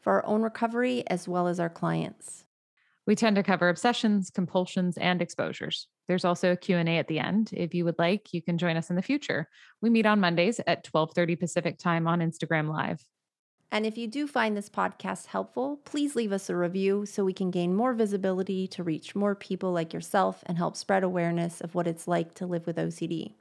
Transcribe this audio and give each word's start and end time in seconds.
for 0.00 0.14
our 0.14 0.26
own 0.26 0.42
recovery 0.42 1.04
as 1.08 1.28
well 1.28 1.48
as 1.48 1.60
our 1.60 1.68
clients. 1.68 2.44
We 3.06 3.14
tend 3.14 3.36
to 3.36 3.42
cover 3.42 3.70
obsessions, 3.70 4.28
compulsions, 4.28 4.98
and 4.98 5.22
exposures. 5.22 5.88
There's 6.08 6.26
also 6.26 6.52
a 6.52 6.56
Q&A 6.56 6.98
at 6.98 7.08
the 7.08 7.18
end. 7.18 7.50
If 7.54 7.72
you 7.72 7.86
would 7.86 7.98
like, 7.98 8.34
you 8.34 8.42
can 8.42 8.58
join 8.58 8.76
us 8.76 8.90
in 8.90 8.96
the 8.96 9.02
future. 9.02 9.48
We 9.80 9.88
meet 9.88 10.04
on 10.04 10.20
Mondays 10.20 10.60
at 10.66 10.84
12:30 10.84 11.38
Pacific 11.38 11.78
Time 11.78 12.06
on 12.06 12.20
Instagram 12.20 12.68
Live. 12.68 13.02
And 13.70 13.84
if 13.84 13.98
you 13.98 14.06
do 14.06 14.26
find 14.26 14.56
this 14.56 14.70
podcast 14.70 15.26
helpful, 15.26 15.80
please 15.84 16.16
leave 16.16 16.32
us 16.32 16.48
a 16.48 16.56
review 16.56 17.04
so 17.04 17.24
we 17.24 17.34
can 17.34 17.50
gain 17.50 17.74
more 17.74 17.92
visibility 17.92 18.66
to 18.68 18.82
reach 18.82 19.14
more 19.14 19.34
people 19.34 19.72
like 19.72 19.92
yourself 19.92 20.42
and 20.46 20.56
help 20.56 20.76
spread 20.76 21.04
awareness 21.04 21.60
of 21.60 21.74
what 21.74 21.86
it's 21.86 22.08
like 22.08 22.34
to 22.34 22.46
live 22.46 22.66
with 22.66 22.76
OCD. 22.76 23.32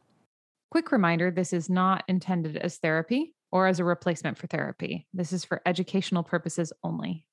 Quick 0.70 0.92
reminder 0.92 1.32
this 1.32 1.54
is 1.54 1.70
not 1.70 2.04
intended 2.10 2.58
as 2.58 2.78
therapy 2.78 3.34
or 3.52 3.68
as 3.68 3.80
a 3.80 3.84
replacement 3.84 4.38
for 4.38 4.48
therapy. 4.48 5.08
This 5.14 5.32
is 5.34 5.46
for 5.46 5.62
educational 5.66 6.24
purposes 6.24 6.74
only. 6.84 7.26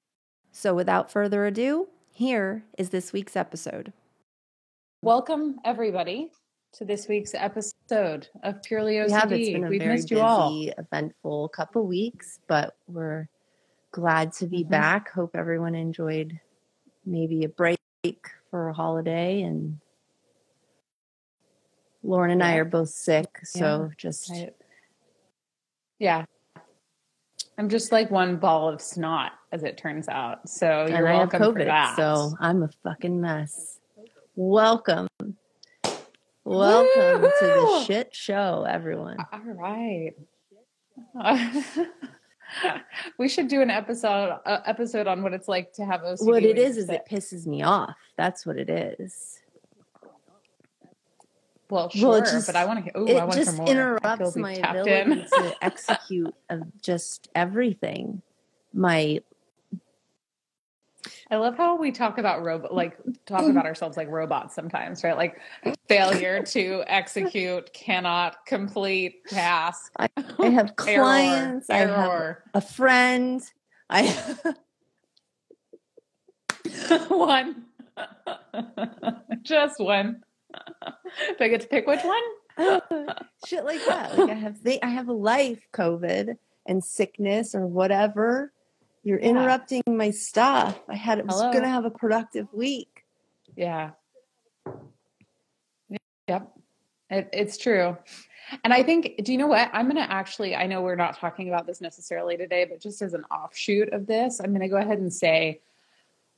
So 0.53 0.75
without 0.75 1.11
further 1.11 1.47
ado, 1.47 1.89
here 2.11 2.65
is 2.79 2.91
this 2.91 3.13
week's 3.13 3.37
episode. 3.37 3.93
Welcome, 5.03 5.57
everybody, 5.65 6.31
to 6.75 6.85
this 6.85 7.09
week's 7.09 7.35
episode 7.35 8.29
of 8.43 8.63
Purely 8.63 8.95
OCD. 8.95 9.07
We 9.07 9.13
have, 9.13 9.33
it's 9.33 9.49
been 9.51 9.65
a 9.65 9.69
We've 9.69 9.81
very 9.81 9.95
missed 9.95 10.11
you 10.11 10.17
busy, 10.19 10.25
all. 10.27 10.69
eventful 10.79 11.49
couple 11.51 11.87
weeks, 11.87 12.39
but 12.47 12.77
we're 12.87 13.29
glad 13.91 14.33
to 14.35 14.47
be 14.47 14.65
Mhm. 14.65 14.71
back. 14.71 15.11
Hope 15.11 15.35
everyone 15.35 15.75
enjoyed 15.75 16.41
maybe 17.05 17.45
a 17.45 17.49
break 17.49 17.79
for 18.51 18.69
a 18.69 18.73
holiday. 18.73 19.43
And 19.43 19.81
Lauren 22.03 22.31
and 22.31 22.43
I 22.43 22.57
are 22.57 22.65
both 22.65 22.91
sick, 22.91 23.41
so 23.45 23.91
just 23.97 24.31
Right. 24.31 24.55
Yeah. 26.05 26.27
I'm 27.57 27.71
just 27.71 27.91
like 27.91 28.11
one 28.11 28.37
ball 28.37 28.69
of 28.69 28.83
snot, 28.83 29.33
as 29.53 29.63
it 29.63 29.79
turns 29.79 30.07
out. 30.07 30.47
So 30.51 30.67
you're 30.87 30.97
and 30.99 31.09
I 31.09 31.13
have 31.13 31.33
welcome 31.33 31.55
for 31.55 31.61
COVID, 31.61 31.65
that. 31.65 31.97
so 31.97 32.35
I'm 32.39 32.63
a 32.63 32.69
fucking 32.83 33.23
mess. 33.23 33.79
Welcome. 34.37 35.09
Welcome 36.45 37.23
to 37.23 37.31
the 37.41 37.85
shit 37.87 38.15
show, 38.15 38.67
everyone. 38.69 39.17
All 39.33 39.41
right. 39.47 40.13
we 43.19 43.27
should 43.27 43.49
do 43.49 43.63
an 43.63 43.71
episode 43.71 44.39
uh, 44.45 44.59
episode 44.67 45.07
on 45.07 45.23
what 45.23 45.33
it's 45.33 45.49
like 45.49 45.73
to 45.77 45.87
have 45.87 46.03
OCD. 46.03 46.27
What 46.27 46.43
it 46.43 46.59
is 46.59 46.77
is 46.77 46.91
it 46.91 47.05
pisses 47.11 47.47
me 47.47 47.63
off. 47.63 47.97
That's 48.19 48.45
what 48.45 48.59
it 48.59 48.69
is. 48.69 49.41
Well, 51.75 51.91
sure, 51.91 52.09
well, 52.09 52.21
just- 52.21 52.47
but 52.47 52.55
I 52.55 52.65
want 52.67 52.85
to. 52.85 52.93
Oh, 52.95 53.17
I 53.17 53.25
want 53.25 53.35
just 53.35 53.57
more. 53.57 53.67
I 53.67 53.71
interrupts 53.73 54.37
my 54.37 54.53
ability 54.53 55.25
to 55.37 55.55
execute 55.63 56.35
of 56.49 56.81
just 56.81 57.29
everything. 57.35 58.23
My 58.73 59.21
I 61.31 61.37
love 61.37 61.57
how 61.57 61.77
we 61.77 61.91
talk 61.91 62.19
about 62.19 62.45
robot, 62.45 62.73
like 62.73 62.97
talk 63.27 63.43
about 63.43 63.67
ourselves 63.67 63.97
like 63.97 64.09
robots 64.09 64.55
sometimes, 64.55 65.03
right? 65.03 65.17
Like 65.17 65.41
failure 65.89 66.43
to 66.45 66.85
execute, 66.87 67.73
cannot 67.73 68.47
complete 68.47 69.27
task. 69.27 69.93
I 69.99 70.09
have 70.47 70.75
Error, 70.87 71.03
clients. 71.03 71.71
I 71.71 71.77
have 71.79 71.91
error. 71.91 72.45
a 72.55 72.61
friend. 72.61 73.43
I 73.91 74.25
one, 77.09 77.65
just 79.43 79.81
one. 79.81 80.23
Do 81.39 81.45
I 81.45 81.49
get 81.49 81.61
to 81.63 81.67
pick 81.67 81.87
which 81.87 82.03
one? 82.05 82.23
shit 83.47 83.65
like 83.65 83.85
that. 83.87 84.17
Like 84.19 84.31
I 84.31 84.35
have 84.35 84.63
they, 84.63 84.81
I 84.81 84.89
have 84.89 85.09
a 85.09 85.13
life, 85.13 85.67
COVID 85.73 86.37
and 86.67 86.85
sickness 86.85 87.55
or 87.55 87.67
whatever. 87.67 88.53
You're 89.03 89.19
Yeah. 89.19 89.29
interrupting 89.31 89.83
my 89.87 90.11
stuff. 90.11 90.79
I 90.89 90.95
had 90.95 91.25
was 91.27 91.35
Hello. 91.37 91.53
gonna 91.53 91.69
have 91.69 91.85
a 91.85 91.91
productive 91.91 92.47
week. 92.53 93.05
Yeah. 93.57 93.91
Yep. 96.29 96.53
It, 97.11 97.29
it's 97.33 97.59
true. 97.59 97.97
And 98.63 98.73
I 98.73 98.83
think, 98.83 99.21
do 99.25 99.33
you 99.33 99.39
know 99.39 99.47
what? 99.47 99.71
I'm 99.73 99.87
going 99.87 99.97
to 100.03 100.11
actually, 100.11 100.55
I 100.55 100.67
know 100.67 100.83
we're 100.83 100.97
not 100.97 101.17
talking 101.19 101.49
about 101.49 101.67
this 101.67 101.81
necessarily 101.81 102.37
today, 102.37 102.67
but 102.67 102.81
just 102.81 103.01
as 103.03 103.15
an 103.15 103.25
offshoot 103.25 103.93
of 103.93 104.07
this, 104.07 104.39
I'm 104.41 104.51
going 104.51 104.61
to 104.61 104.69
go 104.69 104.77
ahead 104.77 104.99
and 104.99 105.13
say 105.13 105.61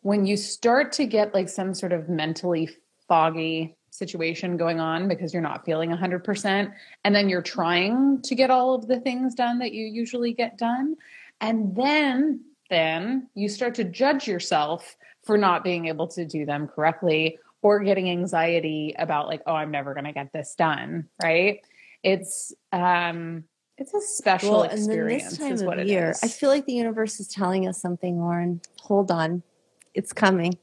when 0.03 0.25
you 0.25 0.37
start 0.37 0.93
to 0.93 1.07
get 1.07 1.35
like 1.35 1.49
some 1.49 1.75
sort 1.75 1.93
of 1.93 2.09
mentally 2.09 2.71
foggy 3.09 3.76
situation 3.97 4.57
going 4.57 4.81
on 4.81 5.09
because 5.09 5.33
you're 5.33 5.43
not 5.43 5.65
feeling 5.65 5.91
100%, 5.91 6.73
and 7.05 7.15
then 7.15 7.29
you're 7.29 7.43
trying 7.43 8.21
to 8.23 8.35
get 8.35 8.51
all 8.51 8.75
of 8.75 8.87
the 8.87 9.01
things 9.01 9.35
done 9.35 9.59
that 9.59 9.73
you 9.73 9.87
usually 9.87 10.33
get 10.33 10.59
done, 10.59 10.97
and 11.41 11.75
then 11.77 12.41
then 12.69 13.29
you 13.35 13.49
start 13.49 13.75
to 13.77 13.85
judge 13.85 14.27
yourself 14.27 14.97
for 15.23 15.39
not 15.39 15.63
being 15.63 15.87
able 15.87 16.09
to 16.09 16.25
do 16.25 16.45
them 16.45 16.67
correctly 16.67 17.39
or 17.63 17.81
getting 17.81 18.11
anxiety 18.11 18.93
about 18.99 19.29
like 19.29 19.41
oh 19.47 19.55
i'm 19.55 19.71
never 19.71 19.95
going 19.95 20.05
to 20.05 20.13
get 20.13 20.33
this 20.33 20.57
done 20.57 21.07
right 21.23 21.61
it's 22.03 22.53
um 22.73 23.45
it's 23.79 23.93
a 23.93 24.01
special 24.01 24.53
Well, 24.53 24.63
and 24.63 24.73
experience 24.73 25.31
this 25.31 25.39
time 25.39 25.53
is 25.53 25.63
what 25.63 25.79
of 25.79 25.87
it 25.87 25.91
year, 25.91 26.11
is. 26.11 26.23
I 26.23 26.29
feel 26.29 26.49
like 26.49 26.65
the 26.65 26.73
universe 26.73 27.21
is 27.21 27.29
telling 27.29 27.69
us 27.69 27.81
something, 27.81 28.19
Lauren. 28.19 28.63
Hold 28.81 29.11
on. 29.11 29.43
It's 29.95 30.13
coming. 30.13 30.57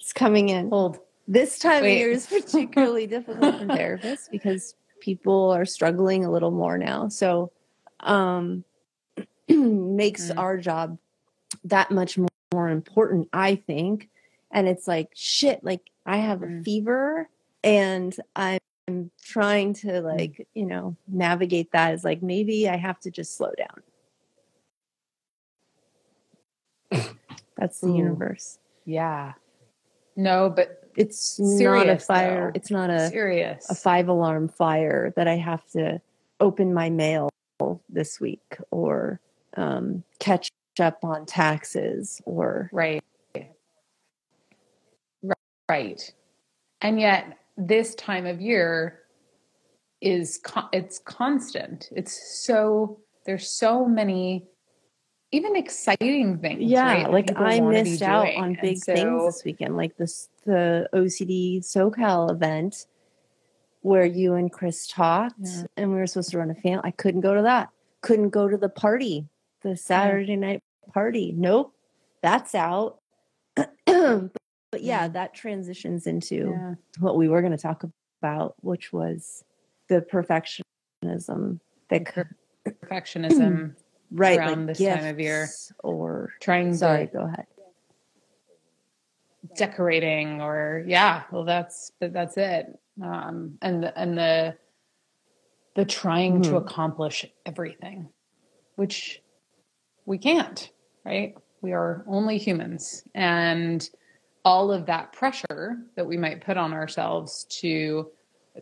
It's 0.00 0.12
coming 0.12 0.48
in. 0.48 0.68
hold 0.70 0.98
This 1.28 1.58
time 1.58 1.82
Wait. 1.82 1.92
of 1.94 1.98
year 1.98 2.10
is 2.10 2.26
particularly 2.30 3.06
difficult 3.06 3.58
for 3.58 3.66
therapists 3.66 4.30
because 4.30 4.74
people 5.00 5.50
are 5.50 5.64
struggling 5.64 6.24
a 6.24 6.30
little 6.30 6.50
more 6.52 6.78
now. 6.78 7.08
So 7.08 7.52
um 8.00 8.64
makes 9.48 10.30
Mm. 10.30 10.38
our 10.38 10.56
job 10.58 10.98
that 11.64 11.90
much 11.90 12.16
more, 12.18 12.28
more 12.52 12.68
important, 12.68 13.28
I 13.32 13.56
think. 13.56 14.08
And 14.52 14.68
it's 14.68 14.86
like, 14.86 15.10
shit, 15.14 15.64
like 15.64 15.90
I 16.04 16.18
have 16.18 16.42
a 16.42 16.46
Mm. 16.46 16.64
fever 16.64 17.28
and 17.64 18.14
I'm 18.36 18.60
trying 19.22 19.72
Mm. 19.74 19.80
to 19.80 20.00
like, 20.02 20.46
you 20.54 20.66
know, 20.66 20.96
navigate 21.08 21.72
that 21.72 21.92
as 21.92 22.04
like 22.04 22.22
maybe 22.22 22.68
I 22.68 22.76
have 22.76 23.00
to 23.00 23.10
just 23.10 23.36
slow 23.36 23.50
down. 23.56 23.82
That's 27.56 27.80
the 27.80 27.88
Ooh. 27.88 27.96
universe. 27.96 28.58
yeah 28.84 29.32
no 30.14 30.48
but 30.48 30.85
It's 30.96 31.38
not 31.38 31.88
a 31.88 31.98
fire. 31.98 32.46
though. 32.46 32.52
It's 32.54 32.70
not 32.70 32.90
a 32.90 33.08
serious 33.08 33.68
a 33.70 33.74
five 33.74 34.08
alarm 34.08 34.48
fire 34.48 35.12
that 35.16 35.28
I 35.28 35.36
have 35.36 35.64
to 35.70 36.00
open 36.40 36.74
my 36.74 36.90
mail 36.90 37.30
this 37.88 38.20
week 38.20 38.56
or 38.70 39.20
um, 39.56 40.04
catch 40.18 40.50
up 40.78 41.02
on 41.02 41.24
taxes 41.24 42.20
or 42.26 42.68
right 42.72 43.02
right 45.70 46.14
and 46.82 47.00
yet 47.00 47.38
this 47.56 47.94
time 47.94 48.26
of 48.26 48.40
year 48.42 49.00
is 50.02 50.38
con- 50.44 50.68
it's 50.72 50.98
constant 50.98 51.88
it's 51.92 52.44
so 52.44 53.00
there's 53.24 53.48
so 53.48 53.86
many 53.86 54.46
even 55.36 55.54
exciting 55.56 56.38
things 56.38 56.60
yeah 56.62 57.02
right, 57.02 57.10
like 57.10 57.30
i 57.36 57.60
missed 57.60 58.02
out 58.02 58.24
doing. 58.24 58.38
on 58.38 58.44
And 58.50 58.58
big 58.60 58.78
so- 58.78 58.94
things 58.94 59.24
this 59.34 59.44
weekend 59.44 59.76
like 59.76 59.96
this 59.96 60.28
the 60.44 60.88
ocd 60.94 61.58
socal 61.60 62.30
event 62.30 62.86
where 63.82 64.04
you 64.06 64.34
and 64.34 64.50
chris 64.52 64.86
talked 64.86 65.34
Yeah. 65.40 65.62
and 65.76 65.90
we 65.92 65.96
were 65.98 66.06
supposed 66.06 66.30
to 66.30 66.38
run 66.38 66.50
a 66.50 66.54
fan 66.54 66.80
i 66.84 66.90
couldn't 66.90 67.20
go 67.20 67.34
to 67.34 67.42
that 67.42 67.68
couldn't 68.00 68.30
go 68.30 68.48
to 68.48 68.56
the 68.56 68.68
party 68.68 69.26
the 69.62 69.76
saturday 69.76 70.36
night 70.36 70.60
party 70.92 71.32
nope 71.36 71.72
that's 72.22 72.54
out 72.54 72.98
but 73.56 73.66
yeah 73.86 74.22
Yeah. 74.72 75.08
that 75.08 75.34
transitions 75.34 76.06
into 76.06 76.50
yeah. 76.50 76.74
what 76.98 77.16
we 77.16 77.28
were 77.28 77.40
going 77.40 77.52
to 77.56 77.58
talk 77.58 77.84
about, 78.22 78.54
which 78.62 78.92
was 78.92 79.44
the 79.88 80.00
perfectionism 80.12 81.60
that 81.88 82.26
perfectionism 82.66 83.74
right 84.16 84.38
around 84.38 84.66
like 84.66 84.76
this 84.76 84.86
time 84.86 85.06
of 85.06 85.20
year. 85.20 85.48
or 85.82 86.32
trying 86.40 86.74
sorry, 86.74 87.06
to 87.06 87.12
go 87.12 87.20
ahead. 87.20 87.46
decorating 89.54 90.40
or 90.42 90.82
yeah 90.86 91.22
well 91.30 91.44
that's 91.44 91.92
that's 92.00 92.36
it 92.36 92.66
um 93.02 93.56
and 93.62 93.82
the, 93.84 93.98
and 93.98 94.18
the 94.18 94.56
the 95.76 95.84
trying 95.84 96.42
to 96.42 96.50
Mhm. 96.50 96.56
accomplish 96.66 97.24
everything 97.44 98.08
which 98.74 99.22
we 100.04 100.18
can't 100.18 100.70
right 101.04 101.34
We 101.62 101.72
are 101.72 102.04
only 102.06 102.38
humans. 102.38 103.02
And 103.14 103.88
all 104.44 104.70
of 104.70 104.86
that 104.86 105.12
pressure 105.12 105.78
that 105.96 106.06
we 106.06 106.16
might 106.16 106.44
put 106.44 106.56
on 106.56 106.72
ourselves 106.72 107.44
to 107.60 108.10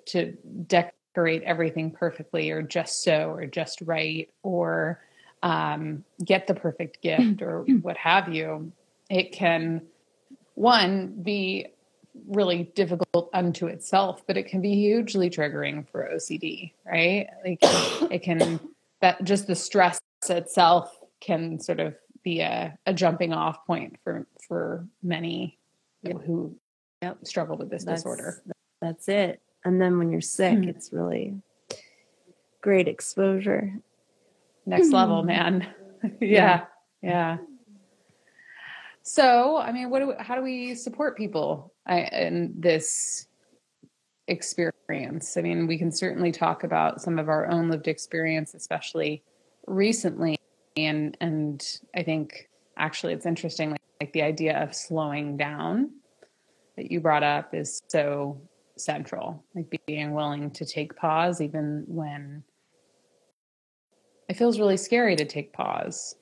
to 0.07 0.33
decorate 0.67 1.43
everything 1.43 1.91
perfectly 1.91 2.51
or 2.51 2.63
just 2.63 3.03
so 3.03 3.31
or 3.33 3.47
just 3.47 3.81
right 3.83 4.29
or 4.43 5.01
um, 5.45 6.05
get 6.25 6.47
the 6.47 6.55
perfect 6.55 7.03
gift 7.03 7.43
or 7.43 7.61
what 7.83 7.97
have 7.99 8.33
you, 8.35 8.73
it 9.11 9.31
can 9.31 9.83
one 10.55 11.15
be 11.23 11.67
really 12.27 12.65
difficult 12.75 13.29
unto 13.35 13.67
itself, 13.67 14.23
but 14.27 14.37
it 14.37 14.45
can 14.45 14.63
be 14.63 14.75
hugely 14.75 15.29
triggering 15.29 15.87
for 15.89 16.09
OCD, 16.13 16.73
right? 16.87 17.29
Like 17.45 17.59
it 18.11 18.23
can 18.23 18.59
that 19.01 19.23
just 19.23 19.47
the 19.47 19.55
stress 19.55 20.01
itself 20.29 20.99
can 21.21 21.61
sort 21.61 21.81
of 21.81 21.95
be 22.23 22.41
a, 22.41 22.79
a 22.87 22.95
jumping 22.95 23.35
off 23.35 23.67
point 23.67 23.99
for 24.03 24.27
for 24.49 24.87
many 25.03 25.59
yep. 26.03 26.23
who 26.23 26.57
yep. 27.03 27.19
struggle 27.25 27.59
with 27.59 27.69
this 27.69 27.85
that's, 27.85 28.01
disorder. 28.01 28.43
That's 28.81 29.09
it. 29.09 29.43
And 29.65 29.81
then 29.81 29.99
when 29.99 30.11
you're 30.11 30.21
sick, 30.23 30.59
mm-hmm. 30.59 30.71
it's 30.71 30.93
really 30.93 31.35
great 32.63 32.89
exposure. 32.89 33.75
Next 34.67 34.87
mm-hmm. 34.87 34.95
level, 34.95 35.23
man. 35.23 35.67
yeah. 36.03 36.19
yeah. 36.21 36.65
Yeah. 37.03 37.37
So, 39.03 39.59
I 39.59 39.71
mean, 39.71 39.91
what 39.91 39.99
do 40.01 40.09
we, 40.09 40.15
how 40.19 40.35
do 40.35 40.43
we 40.43 40.75
support 40.75 41.17
people 41.17 41.75
in 41.87 42.55
this 42.59 43.27
experience? 44.27 45.37
I 45.37 45.43
mean, 45.43 45.67
we 45.67 45.77
can 45.77 45.93
certainly 45.93 46.33
talk 46.33 46.65
about 46.65 47.03
some 47.03 47.19
of 47.19 47.29
our 47.29 47.47
own 47.51 47.69
lived 47.69 47.87
experience, 47.87 48.55
especially 48.55 49.23
recently, 49.67 50.39
and 50.79 51.17
and 51.21 51.63
I 51.95 52.03
think 52.03 52.49
actually 52.79 53.13
it's 53.13 53.27
interesting, 53.27 53.73
like, 53.73 53.83
like 54.01 54.13
the 54.15 54.23
idea 54.23 54.63
of 54.63 54.75
slowing 54.75 55.37
down 55.37 55.91
that 56.77 56.91
you 56.91 57.01
brought 57.01 57.23
up 57.23 57.55
is 57.55 57.83
so 57.89 58.41
central, 58.79 59.45
like 59.55 59.67
being 59.87 60.13
willing 60.13 60.51
to 60.53 60.65
take 60.65 60.97
pause 60.97 61.43
even 61.43 61.85
when 61.87 62.43
it 64.29 64.35
feels 64.35 64.59
really 64.59 64.77
scary 64.77 65.17
to 65.17 65.25
take 65.25 65.53
pause, 65.53 66.15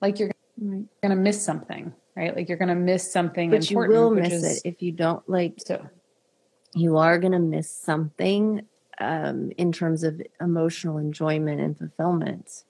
like 0.00 0.18
you're 0.18 0.30
going 0.58 0.88
to 1.02 1.16
miss 1.16 1.42
something 1.42 1.92
right? 2.16 2.34
Like 2.34 2.48
you're 2.48 2.58
going 2.58 2.68
to 2.68 2.74
miss 2.74 3.10
something 3.10 3.52
important. 3.52 3.68
but 3.68 3.70
you 3.70 3.88
will 3.88 4.10
miss 4.10 4.32
is, 4.32 4.58
it 4.58 4.68
if 4.68 4.82
you 4.82 4.92
don't 4.92 5.26
like. 5.28 5.54
So 5.64 5.88
you 6.74 6.96
are 6.96 7.18
going 7.18 7.32
to 7.32 7.38
miss 7.38 7.74
something 7.74 8.66
um, 9.00 9.52
in 9.56 9.72
terms 9.72 10.02
of 10.04 10.20
emotional 10.40 10.98
enjoyment 10.98 11.60
and 11.60 11.76
fulfillment 11.76 12.64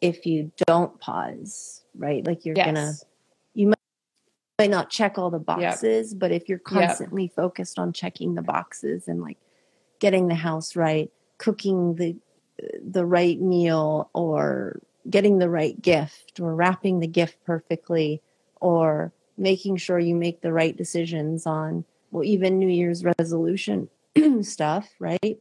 if 0.00 0.26
you 0.26 0.52
don't 0.66 0.98
pause, 1.00 1.82
right? 1.96 2.24
Like 2.24 2.44
you're 2.44 2.56
yes. 2.56 2.66
gonna, 2.66 2.92
you 3.54 3.68
might, 3.68 3.78
might 4.58 4.70
not 4.70 4.90
check 4.90 5.18
all 5.18 5.30
the 5.30 5.38
boxes, 5.38 6.12
yep. 6.12 6.20
but 6.20 6.32
if 6.32 6.48
you're 6.48 6.58
constantly 6.58 7.24
yep. 7.24 7.34
focused 7.34 7.78
on 7.78 7.92
checking 7.92 8.34
the 8.34 8.42
boxes 8.42 9.08
and 9.08 9.22
like 9.22 9.38
getting 9.98 10.28
the 10.28 10.34
house 10.34 10.76
right, 10.76 11.10
cooking 11.38 11.94
the 11.94 12.14
the 12.82 13.04
right 13.04 13.40
meal, 13.40 14.10
or 14.14 14.80
getting 15.08 15.38
the 15.38 15.50
right 15.50 15.80
gift, 15.80 16.40
or 16.40 16.54
wrapping 16.54 17.00
the 17.00 17.06
gift 17.06 17.36
perfectly, 17.44 18.22
or 18.60 19.12
making 19.36 19.76
sure 19.76 19.98
you 19.98 20.14
make 20.14 20.40
the 20.40 20.52
right 20.52 20.76
decisions 20.76 21.46
on 21.46 21.84
well 22.10 22.24
even 22.24 22.58
new 22.58 22.68
year's 22.68 23.04
resolution 23.04 23.88
stuff 24.42 24.88
right? 24.98 25.38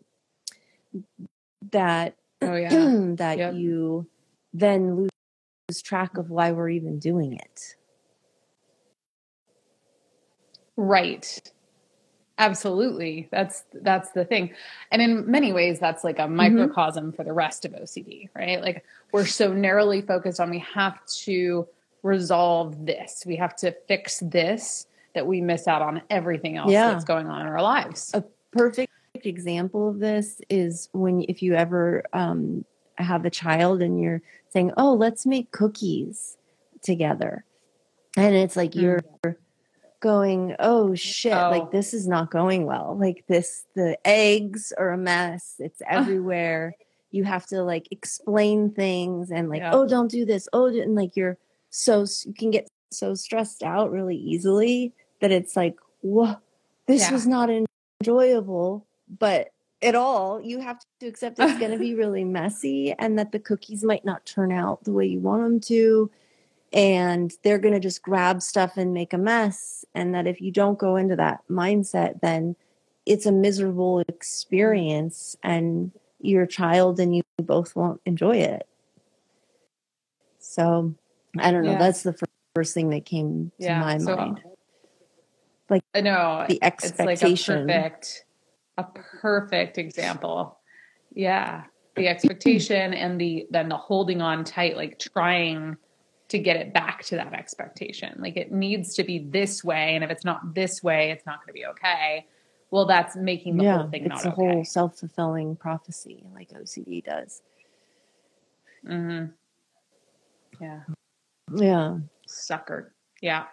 That 1.72 2.16
oh 2.42 2.56
yeah. 2.56 2.70
that 3.16 3.38
yep. 3.38 3.54
you 3.54 4.08
then 4.54 4.96
lose 4.96 5.82
track 5.82 6.18
of 6.18 6.30
why 6.30 6.52
we're 6.52 6.70
even 6.70 7.00
doing 7.00 7.34
it. 7.34 7.76
Right 10.78 11.42
absolutely 12.38 13.30
that's 13.32 13.64
that's 13.82 14.12
the 14.12 14.26
thing 14.26 14.54
and 14.92 15.02
in 15.02 15.30
many 15.30 15.54
ways 15.54 15.80
that's 15.80 16.04
like 16.04 16.20
a 16.20 16.24
mm-hmm. 16.24 16.36
microcosm 16.36 17.06
mm-hmm. 17.06 17.16
for 17.16 17.24
the 17.24 17.32
rest 17.32 17.64
of 17.64 17.72
ocd 17.72 18.30
right 18.36 18.62
like 18.62 18.84
we're 19.14 19.26
so 19.26 19.54
narrowly 19.54 20.02
focused 20.02 20.40
on 20.42 20.50
we 20.50 20.60
have 20.60 21.00
to 21.06 21.66
resolve 22.06 22.86
this. 22.86 23.24
We 23.26 23.36
have 23.38 23.56
to 23.58 23.76
fix 23.88 24.20
this 24.20 24.86
that 25.16 25.26
we 25.26 25.42
miss 25.42 25.68
out 25.68 25.82
on 25.82 26.02
everything 26.10 26.56
else 26.56 26.72
yeah. 26.72 26.92
that's 26.92 27.04
going 27.04 27.28
on 27.28 27.42
in 27.42 27.48
our 27.48 27.62
lives. 27.62 28.12
A 28.14 28.24
perfect 28.52 28.92
example 29.16 29.90
of 29.90 30.00
this 30.00 30.40
is 30.50 30.90
when 30.94 31.26
if 31.28 31.42
you 31.42 31.56
ever 31.56 32.04
um, 32.14 32.64
have 32.98 33.26
a 33.26 33.30
child 33.30 33.82
and 33.82 34.00
you're 34.00 34.22
saying, 34.50 34.72
"Oh, 34.78 34.94
let's 34.94 35.26
make 35.26 35.52
cookies 35.52 36.38
together," 36.82 37.44
and 38.16 38.36
it's 38.36 38.56
like 38.56 38.72
mm-hmm. 38.72 38.82
you're 38.82 39.38
going, 40.06 40.56
"Oh 40.60 40.94
shit! 40.94 41.34
Oh. 41.34 41.50
Like 41.50 41.72
this 41.72 41.94
is 41.94 42.08
not 42.08 42.30
going 42.30 42.66
well. 42.66 42.96
Like 42.98 43.26
this, 43.28 43.66
the 43.74 43.98
eggs 44.06 44.72
are 44.78 44.92
a 44.92 44.98
mess. 44.98 45.56
It's 45.60 45.82
everywhere." 45.90 46.76
you 47.12 47.24
have 47.24 47.46
to 47.48 47.64
like 47.64 47.88
explain 47.92 48.70
things 48.70 49.32
and 49.32 49.50
like, 49.50 49.62
yeah. 49.62 49.72
"Oh, 49.74 49.88
don't 49.88 50.12
do 50.12 50.26
this." 50.26 50.50
Oh, 50.52 50.66
and 50.66 50.96
like 50.96 51.16
you're 51.16 51.38
so 51.70 52.06
you 52.26 52.34
can 52.34 52.52
get 52.52 52.68
so 52.92 53.16
stressed 53.16 53.64
out 53.64 53.92
really 53.92 54.18
easily 54.18 54.94
that 55.22 55.32
it's 55.32 55.56
like, 55.56 55.76
whoa, 56.02 56.36
this 56.88 57.02
yeah. 57.02 57.12
was 57.12 57.28
not 57.28 57.50
enjoyable, 58.02 58.86
but 59.20 59.50
at 59.82 59.96
all, 59.96 60.42
you 60.42 60.60
have 60.60 60.80
to 61.00 61.08
accept 61.08 61.40
it's 61.40 61.60
going 61.60 61.72
to 61.78 61.78
be 61.78 61.96
really 61.96 62.24
messy 62.24 62.94
and 62.98 63.20
that 63.20 63.32
the 63.32 63.40
cookies 63.40 63.84
might 63.84 64.06
not 64.06 64.26
turn 64.26 64.52
out 64.52 64.84
the 64.84 64.92
way 64.92 65.06
you 65.06 65.20
want 65.20 65.44
them 65.44 65.60
to. 65.60 66.10
And 66.76 67.32
they're 67.44 67.58
going 67.58 67.74
to 67.74 67.80
just 67.80 68.04
grab 68.04 68.42
stuff 68.42 68.78
and 68.78 68.94
make 68.94 69.14
a 69.14 69.18
mess. 69.18 69.86
And 69.96 70.14
that 70.14 70.28
if 70.28 70.42
you 70.42 70.52
don't 70.52 70.78
go 70.78 70.98
into 70.98 71.16
that 71.16 71.40
mindset, 71.50 72.20
then 72.22 72.56
it's 73.06 73.26
a 73.26 73.32
miserable 73.32 74.02
experience 74.02 75.38
and 75.42 75.92
your 76.20 76.46
child 76.46 77.00
and 77.00 77.16
you 77.16 77.24
both 77.38 77.76
won't 77.76 78.02
enjoy 78.06 78.38
it. 78.38 78.68
So 80.40 80.94
I 81.38 81.52
don't 81.52 81.64
know. 81.64 81.72
Yeah. 81.72 81.80
That's 81.80 82.04
the 82.04 82.16
first 82.56 82.74
thing 82.74 82.90
that 82.90 83.06
came 83.06 83.52
to 83.60 83.66
yeah, 83.66 83.80
my 83.80 83.98
so, 83.98 84.16
mind. 84.16 84.42
Like 85.70 85.84
I 85.94 86.02
know 86.02 86.46
the 86.48 86.64
expectation. 86.64 87.70
It's 87.70 87.74
like 87.78 87.92
a 87.92 87.94
perfect, 87.94 88.26
a 88.78 88.84
perfect 88.84 89.78
example. 89.78 90.60
Yeah, 91.14 91.64
the 91.96 92.08
expectation 92.08 92.94
and 92.94 93.20
the 93.20 93.48
then 93.50 93.70
the 93.70 93.78
holding 93.78 94.22
on 94.22 94.44
tight, 94.44 94.76
like 94.76 95.00
trying 95.00 95.78
to 96.38 96.44
get 96.44 96.58
it 96.58 96.74
back 96.74 97.04
to 97.06 97.16
that 97.16 97.34
expectation. 97.34 98.16
Like 98.20 98.38
it 98.38 98.52
needs 98.52 98.94
to 98.96 99.04
be 99.04 99.20
this 99.20 99.64
way, 99.64 99.96
and 99.96 100.04
if 100.04 100.10
it's 100.10 100.26
not 100.26 100.54
this 100.54 100.84
way, 100.84 101.12
it's 101.12 101.26
not 101.26 101.40
going 101.40 101.48
to 101.48 101.54
be 101.54 101.66
okay. 101.68 102.26
Well, 102.72 102.86
that's 102.86 103.16
making 103.16 103.58
the 103.58 103.66
yeah, 103.66 103.78
whole 103.78 103.90
thing 103.90 104.06
not 104.06 104.20
okay. 104.20 104.28
It's 104.28 104.38
a 104.38 104.42
whole 104.42 104.66
self 104.66 105.00
fulfilling 105.00 105.56
prophecy, 105.56 106.24
like 106.34 106.50
OCD 106.50 107.04
does. 107.04 107.42
Hmm. 108.86 109.26
Yeah. 110.60 110.82
Yeah. 111.56 111.98
Sucker. 112.28 112.94
Yeah. 113.22 113.46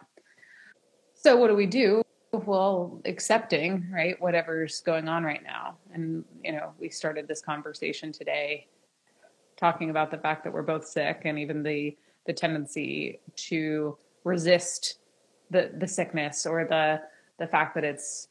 So 1.15 1.37
what 1.37 1.49
do 1.49 1.55
we 1.55 1.67
do? 1.67 2.03
Well, 2.33 3.01
accepting, 3.05 3.87
right, 3.93 4.21
whatever's 4.21 4.81
going 4.81 5.07
on 5.07 5.23
right 5.23 5.43
now. 5.45 5.77
And, 5.93 6.25
you 6.43 6.53
know, 6.53 6.73
we 6.81 6.89
started 6.89 7.29
this 7.29 7.43
conversation 7.43 8.11
today 8.11 8.67
talking 9.57 9.91
about 9.91 10.11
the 10.11 10.17
fact 10.17 10.43
that 10.45 10.53
we're 10.53 10.63
both 10.63 10.87
sick 10.87 11.23
and 11.25 11.39
even 11.39 11.63
the 11.63 11.97
the 12.27 12.33
tendency 12.33 13.21
to 13.37 13.97
resist 14.25 14.99
the 15.51 15.71
the 15.79 15.87
sickness 15.87 16.47
or 16.47 16.65
the 16.65 17.01
the 17.39 17.47
fact 17.47 17.75
that 17.75 17.85
it's 17.85 18.29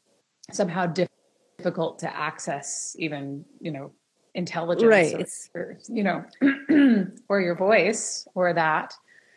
somehow 0.51 0.85
difficult 0.85 1.99
to 1.99 2.15
access 2.15 2.95
even, 2.97 3.45
you 3.59 3.71
know, 3.71 3.91
intelligence 4.33 4.83
right. 4.83 5.49
or, 5.53 5.61
or 5.61 5.77
you 5.89 6.03
know, 6.03 6.23
or 7.29 7.41
your 7.41 7.55
voice 7.55 8.27
or 8.35 8.53
that. 8.53 8.93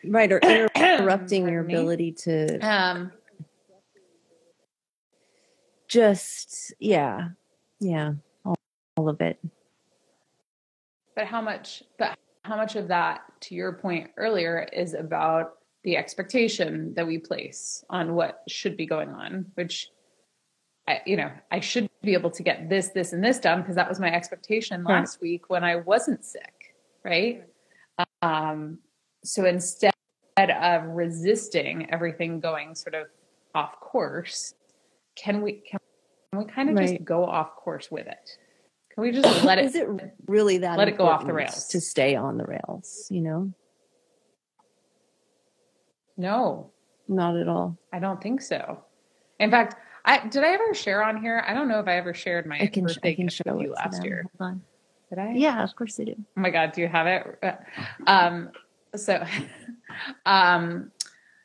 Right 0.06 0.30
or 0.30 0.38
interrupting 0.76 1.48
your 1.48 1.60
ability 1.60 2.12
to 2.12 2.58
um 2.58 3.10
just 5.88 6.74
yeah 6.78 7.28
yeah 7.80 8.12
all, 8.44 8.56
all 8.96 9.08
of 9.08 9.20
it. 9.20 9.38
but 11.14 11.26
how 11.26 11.40
much 11.40 11.82
but 11.98 12.18
how 12.44 12.56
much 12.56 12.76
of 12.76 12.88
that 12.88 13.22
to 13.40 13.54
your 13.54 13.72
point 13.72 14.10
earlier 14.16 14.68
is 14.72 14.94
about 14.94 15.54
the 15.82 15.96
expectation 15.96 16.94
that 16.94 17.06
we 17.06 17.18
place 17.18 17.84
on 17.90 18.14
what 18.14 18.42
should 18.48 18.76
be 18.76 18.86
going 18.86 19.10
on 19.10 19.46
which 19.54 19.88
I, 20.86 21.00
you 21.06 21.16
know 21.16 21.30
i 21.50 21.60
should 21.60 21.88
be 22.02 22.12
able 22.12 22.30
to 22.30 22.42
get 22.42 22.68
this 22.68 22.88
this 22.88 23.12
and 23.12 23.24
this 23.24 23.38
done 23.38 23.62
because 23.62 23.76
that 23.76 23.88
was 23.88 24.00
my 24.00 24.12
expectation 24.12 24.84
last 24.84 25.20
week 25.20 25.48
when 25.48 25.64
i 25.64 25.76
wasn't 25.76 26.24
sick 26.24 26.74
right 27.04 27.44
um 28.22 28.78
so 29.24 29.46
instead 29.46 29.92
of 30.38 30.84
resisting 30.88 31.90
everything 31.90 32.40
going 32.40 32.74
sort 32.74 32.94
of 32.94 33.06
off 33.54 33.80
course, 33.80 34.54
can 35.16 35.42
we 35.42 35.62
can 35.68 35.80
we 36.32 36.44
kind 36.44 36.70
of 36.70 36.76
right. 36.76 36.88
just 36.88 37.04
go 37.04 37.24
off 37.24 37.56
course 37.56 37.90
with 37.90 38.06
it? 38.06 38.38
Can 38.94 39.02
we 39.02 39.10
just 39.10 39.44
let 39.44 39.58
it? 39.58 39.64
Is 39.64 39.74
it 39.74 39.88
really 40.26 40.58
that? 40.58 40.78
Let 40.78 40.88
it 40.88 40.96
go 40.96 41.06
off 41.06 41.26
the 41.26 41.32
rails 41.32 41.66
to 41.68 41.80
stay 41.80 42.14
on 42.14 42.38
the 42.38 42.44
rails. 42.44 43.08
You 43.10 43.20
know. 43.22 43.52
No, 46.16 46.70
not 47.08 47.36
at 47.36 47.48
all. 47.48 47.76
I 47.92 47.98
don't 47.98 48.22
think 48.22 48.40
so. 48.40 48.84
In 49.40 49.50
fact, 49.50 49.76
I 50.04 50.26
did 50.28 50.44
I 50.44 50.52
ever 50.52 50.74
share 50.74 51.02
on 51.02 51.20
here? 51.20 51.44
I 51.46 51.54
don't 51.54 51.68
know 51.68 51.80
if 51.80 51.88
I 51.88 51.96
ever 51.96 52.14
shared 52.14 52.46
my 52.46 52.60
I 52.60 52.66
can, 52.66 52.84
birthday 52.84 53.10
I 53.10 53.14
can 53.14 53.26
gift 53.26 53.42
show 53.44 53.54
with 53.54 53.66
you 53.66 53.72
last 53.72 53.96
them. 53.96 54.04
year. 54.04 54.26
Hold 54.38 54.50
on. 54.50 54.62
Did 55.10 55.18
I? 55.18 55.32
Yeah, 55.32 55.64
of 55.64 55.74
course 55.74 55.98
I 55.98 56.04
do. 56.04 56.14
Oh 56.18 56.40
my 56.40 56.50
God, 56.50 56.72
do 56.72 56.82
you 56.82 56.88
have 56.88 57.06
it? 57.06 57.58
Um, 58.06 58.50
so, 58.94 59.24
um, 60.26 60.92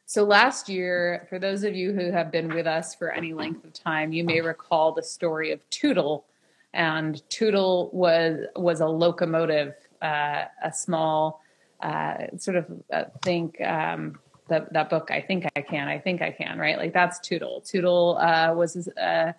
so 0.06 0.24
last 0.24 0.70
year, 0.70 1.26
for 1.30 1.40
those 1.40 1.64
of 1.64 1.76
you 1.76 1.94
who 1.94 2.12
have 2.12 2.32
been 2.32 2.54
with 2.54 2.68
us 2.68 2.94
for 2.96 3.12
any 3.12 3.34
length 3.34 3.66
of 3.66 3.74
time, 3.74 4.12
you 4.12 4.24
may 4.24 4.42
recall 4.42 4.92
the 4.92 5.04
story 5.04 5.52
of 5.52 5.68
Tootle. 5.70 6.26
And 6.74 7.22
Tootle 7.30 7.90
was 7.94 8.46
was 8.56 8.80
a 8.80 8.88
locomotive, 8.88 9.74
uh, 10.02 10.46
a 10.64 10.72
small 10.74 11.42
uh, 11.82 12.38
sort 12.38 12.58
of 12.58 12.66
uh, 12.94 13.06
think 13.24 13.60
um, 13.62 14.20
that 14.50 14.72
that 14.74 14.90
book. 14.90 15.10
I 15.12 15.22
think 15.22 15.46
I 15.56 15.62
can. 15.62 15.88
I 15.88 15.98
think 15.98 16.22
I 16.22 16.32
can. 16.32 16.60
Right? 16.60 16.78
Like 16.78 16.94
that's 16.94 17.20
Tootle. 17.20 17.62
Tootle 17.62 18.18
uh, 18.18 18.54
was 18.54 18.88
uh, 18.90 19.34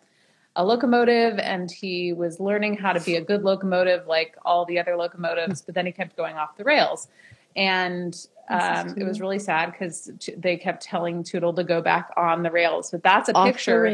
a 0.57 0.65
locomotive 0.65 1.39
and 1.39 1.71
he 1.71 2.13
was 2.13 2.41
learning 2.41 2.77
how 2.77 2.93
to 2.93 3.01
be 3.01 3.17
a 3.17 3.21
good 3.21 3.43
locomotive 3.43 4.07
like 4.07 4.37
all 4.45 4.65
the 4.65 4.79
other 4.79 4.97
locomotives 4.97 5.63
but 5.63 5.75
then 5.75 5.87
he 5.87 5.93
kept 5.93 6.17
going 6.17 6.37
off 6.37 6.57
the 6.57 6.65
rails 6.65 7.07
and 7.55 8.27
um, 8.51 8.95
it 8.97 9.05
was 9.05 9.21
really 9.21 9.39
sad 9.39 9.71
because 9.71 10.11
t- 10.19 10.35
they 10.37 10.57
kept 10.57 10.83
telling 10.83 11.23
Tootle 11.23 11.53
to 11.55 11.63
go 11.63 11.81
back 11.81 12.11
on 12.17 12.43
the 12.43 12.51
rails. 12.51 12.91
But 12.91 13.05
that's 13.05 13.29
a 13.29 13.33
Off 13.33 13.47
picture 13.47 13.87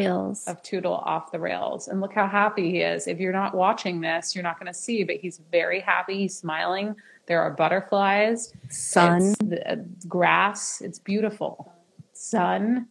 of 0.47 0.63
Tootle 0.63 0.95
off 0.95 1.31
the 1.31 1.39
rails. 1.39 1.89
And 1.89 2.01
look 2.01 2.15
how 2.15 2.27
happy 2.27 2.71
he 2.71 2.81
is. 2.81 3.07
If 3.07 3.21
you're 3.21 3.35
not 3.35 3.55
watching 3.55 4.01
this, 4.01 4.35
you're 4.35 4.43
not 4.43 4.59
going 4.59 4.73
to 4.73 4.79
see, 4.79 5.05
but 5.05 5.17
he's 5.17 5.43
very 5.53 5.81
happy. 5.81 6.21
He's 6.21 6.37
smiling. 6.37 6.97
There 7.27 7.43
are 7.43 7.51
butterflies, 7.51 8.55
Sun. 8.71 9.35
the, 9.45 9.71
uh, 9.71 9.77
grass. 10.09 10.81
It's 10.81 10.99
beautiful. 10.99 11.73
Sun. 12.15 12.87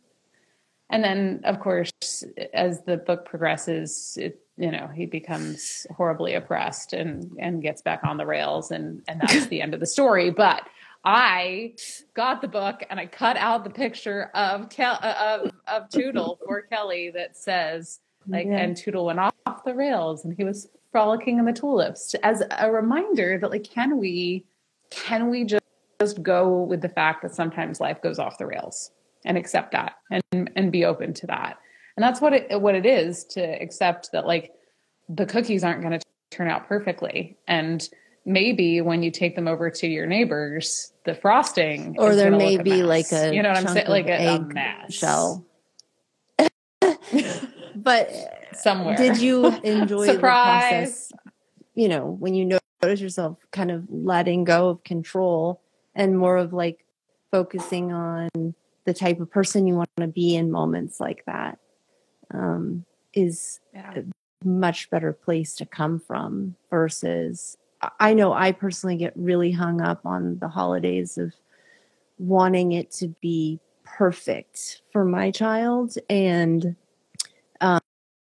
And 0.91 1.03
then, 1.03 1.41
of 1.45 1.59
course, 1.59 1.91
as 2.53 2.83
the 2.83 2.97
book 2.97 3.25
progresses, 3.25 4.19
it, 4.21 4.39
you 4.57 4.69
know, 4.69 4.87
he 4.93 5.07
becomes 5.07 5.87
horribly 5.95 6.35
oppressed 6.35 6.93
and 6.93 7.31
and 7.39 7.61
gets 7.61 7.81
back 7.81 8.03
on 8.03 8.17
the 8.17 8.25
rails, 8.25 8.69
and 8.69 9.01
and 9.07 9.19
that's 9.19 9.45
the 9.47 9.61
end 9.61 9.73
of 9.73 9.79
the 9.79 9.87
story. 9.87 10.29
But 10.29 10.67
I 11.05 11.75
got 12.15 12.41
the 12.41 12.47
book 12.47 12.83
and 12.89 12.99
I 12.99 13.05
cut 13.05 13.37
out 13.37 13.63
the 13.63 13.69
picture 13.69 14.31
of 14.33 14.69
Kel- 14.69 14.99
uh, 15.01 15.39
of 15.43 15.51
of 15.67 15.89
Tootle 15.89 16.39
for 16.45 16.61
Kelly 16.63 17.11
that 17.11 17.37
says 17.37 17.99
like, 18.27 18.47
Yeah. 18.47 18.57
and 18.57 18.75
Tootle 18.75 19.05
went 19.05 19.19
off 19.19 19.63
the 19.65 19.75
rails, 19.75 20.25
and 20.25 20.33
he 20.35 20.43
was 20.43 20.67
frolicking 20.91 21.37
in 21.37 21.45
the 21.45 21.53
tulips. 21.53 22.15
As 22.23 22.41
a 22.57 22.71
reminder 22.71 23.37
that 23.39 23.51
like, 23.51 23.63
can 23.63 23.97
we 23.97 24.45
can 24.89 25.29
we 25.29 25.43
just 25.45 25.63
just 26.01 26.21
go 26.23 26.63
with 26.63 26.81
the 26.81 26.89
fact 26.89 27.21
that 27.21 27.33
sometimes 27.33 27.79
life 27.79 28.01
goes 28.01 28.19
off 28.19 28.37
the 28.37 28.45
rails 28.45 28.91
and 29.25 29.37
accept 29.37 29.71
that 29.73 29.93
and 30.11 30.49
and 30.55 30.71
be 30.71 30.85
open 30.85 31.13
to 31.13 31.27
that. 31.27 31.57
And 31.95 32.03
that's 32.03 32.19
what 32.19 32.33
it 32.33 32.59
what 32.59 32.75
it 32.75 32.85
is 32.85 33.23
to 33.25 33.41
accept 33.41 34.11
that 34.11 34.25
like 34.25 34.51
the 35.07 35.25
cookies 35.25 35.63
aren't 35.63 35.81
going 35.81 35.99
to 35.99 36.05
turn 36.31 36.49
out 36.49 36.67
perfectly. 36.67 37.37
And 37.47 37.87
maybe 38.25 38.81
when 38.81 39.03
you 39.03 39.11
take 39.11 39.35
them 39.35 39.47
over 39.47 39.69
to 39.69 39.87
your 39.87 40.07
neighbors 40.07 40.91
the 41.03 41.13
frosting 41.13 41.95
or 41.99 42.15
there 42.15 42.31
may 42.31 42.57
be 42.57 42.81
like 42.83 43.11
a 43.11 43.33
you 43.33 43.43
know 43.43 43.49
what 43.49 43.57
i'm 43.57 43.67
saying 43.67 43.87
like 43.87 44.07
a, 44.07 44.35
a 44.35 44.39
mess 44.39 44.93
shell. 44.93 45.45
but 47.75 48.11
somewhere 48.53 48.95
did 48.95 49.17
you 49.17 49.45
enjoy 49.63 50.05
Surprise. 50.05 50.13
the 50.13 50.19
process? 50.19 51.11
You 51.75 51.89
know, 51.89 52.05
when 52.19 52.33
you 52.33 52.59
notice 52.81 53.01
yourself 53.01 53.37
kind 53.51 53.71
of 53.71 53.85
letting 53.89 54.43
go 54.43 54.69
of 54.69 54.83
control 54.83 55.61
and 55.93 56.17
more 56.17 56.37
of 56.37 56.53
like 56.53 56.85
focusing 57.31 57.91
on 57.91 58.29
the 58.85 58.93
type 58.93 59.19
of 59.19 59.29
person 59.29 59.67
you 59.67 59.75
want 59.75 59.89
to 59.97 60.07
be 60.07 60.35
in 60.35 60.51
moments 60.51 60.99
like 60.99 61.23
that 61.25 61.59
um, 62.33 62.85
is 63.13 63.59
yeah. 63.73 63.93
a 63.97 64.47
much 64.47 64.89
better 64.89 65.11
place 65.11 65.55
to 65.55 65.65
come 65.65 65.99
from 65.99 66.55
versus 66.69 67.57
I- 67.99 68.13
know 68.13 68.33
I 68.33 68.51
personally 68.51 68.97
get 68.97 69.13
really 69.15 69.51
hung 69.51 69.81
up 69.81 70.05
on 70.05 70.39
the 70.39 70.47
holidays 70.47 71.17
of 71.17 71.33
wanting 72.17 72.71
it 72.71 72.91
to 72.91 73.09
be 73.21 73.59
perfect 73.83 74.81
for 74.91 75.05
my 75.05 75.31
child 75.31 75.95
and 76.09 76.75
um, 77.61 77.79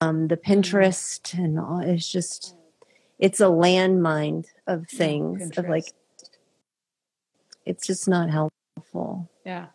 um 0.00 0.28
the 0.28 0.36
Pinterest 0.36 1.32
and 1.38 1.58
all 1.58 1.80
it's 1.80 2.10
just 2.10 2.56
it's 3.18 3.40
a 3.40 3.44
landmine 3.44 4.44
of 4.66 4.88
things 4.88 5.56
of 5.56 5.68
like 5.68 5.86
it's 7.66 7.86
just 7.86 8.08
not 8.08 8.30
helpful. 8.30 9.30
Yeah. 9.44 9.66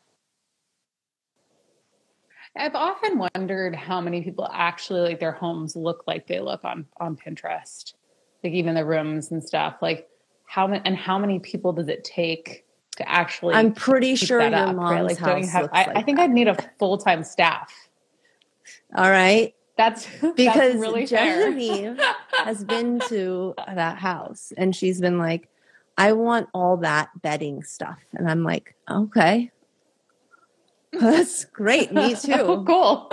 I've 2.56 2.76
often 2.76 3.18
wondered 3.18 3.76
how 3.76 4.02
many 4.02 4.22
people 4.22 4.50
actually 4.52 5.02
like 5.02 5.20
their 5.20 5.32
homes 5.32 5.76
look 5.76 6.04
like 6.08 6.28
they 6.28 6.40
look 6.40 6.64
on 6.64 6.86
on 7.00 7.16
Pinterest. 7.16 7.94
Like 8.44 8.54
even 8.54 8.76
the 8.76 8.86
rooms 8.86 9.32
and 9.32 9.44
stuff. 9.44 9.78
Like 9.82 10.08
how 10.46 10.68
many 10.68 10.82
and 10.86 10.96
how 10.96 11.18
many 11.18 11.40
people 11.40 11.74
does 11.74 11.88
it 11.88 12.04
take 12.04 12.66
to 12.98 13.10
actually 13.10 13.56
I'm 13.56 13.74
pretty 13.74 14.16
sure 14.16 14.40
that 14.40 14.52
your 14.52 14.68
up, 14.70 14.76
mom's 14.76 14.92
right? 14.92 15.04
Like 15.04 15.18
house 15.18 15.52
have 15.52 15.62
looks 15.64 15.74
I, 15.78 15.86
like 15.86 15.98
I 15.98 16.02
think 16.02 16.18
that. 16.18 16.24
I'd 16.26 16.32
need 16.32 16.48
a 16.48 16.58
full-time 16.78 17.24
staff. 17.24 17.72
All 18.96 19.10
right. 19.10 19.54
That's 19.78 20.06
Because 20.22 20.36
that's 20.36 20.76
really. 20.76 21.06
Genevieve 21.06 22.00
has 22.32 22.64
been 22.64 23.00
to 23.08 23.54
that 23.74 23.98
house 23.98 24.52
and 24.58 24.76
she's 24.76 25.00
been 25.00 25.18
like, 25.18 25.50
I 25.98 26.14
want 26.14 26.48
all 26.54 26.78
that 26.78 27.10
bedding 27.22 27.64
stuff. 27.64 28.00
And 28.14 28.30
I'm 28.30 28.44
like, 28.44 28.76
okay. 28.90 29.52
That's 30.94 31.46
great. 31.46 31.92
Me 31.94 32.16
oh, 32.30 32.56
too. 32.58 32.64
cool. 32.66 33.12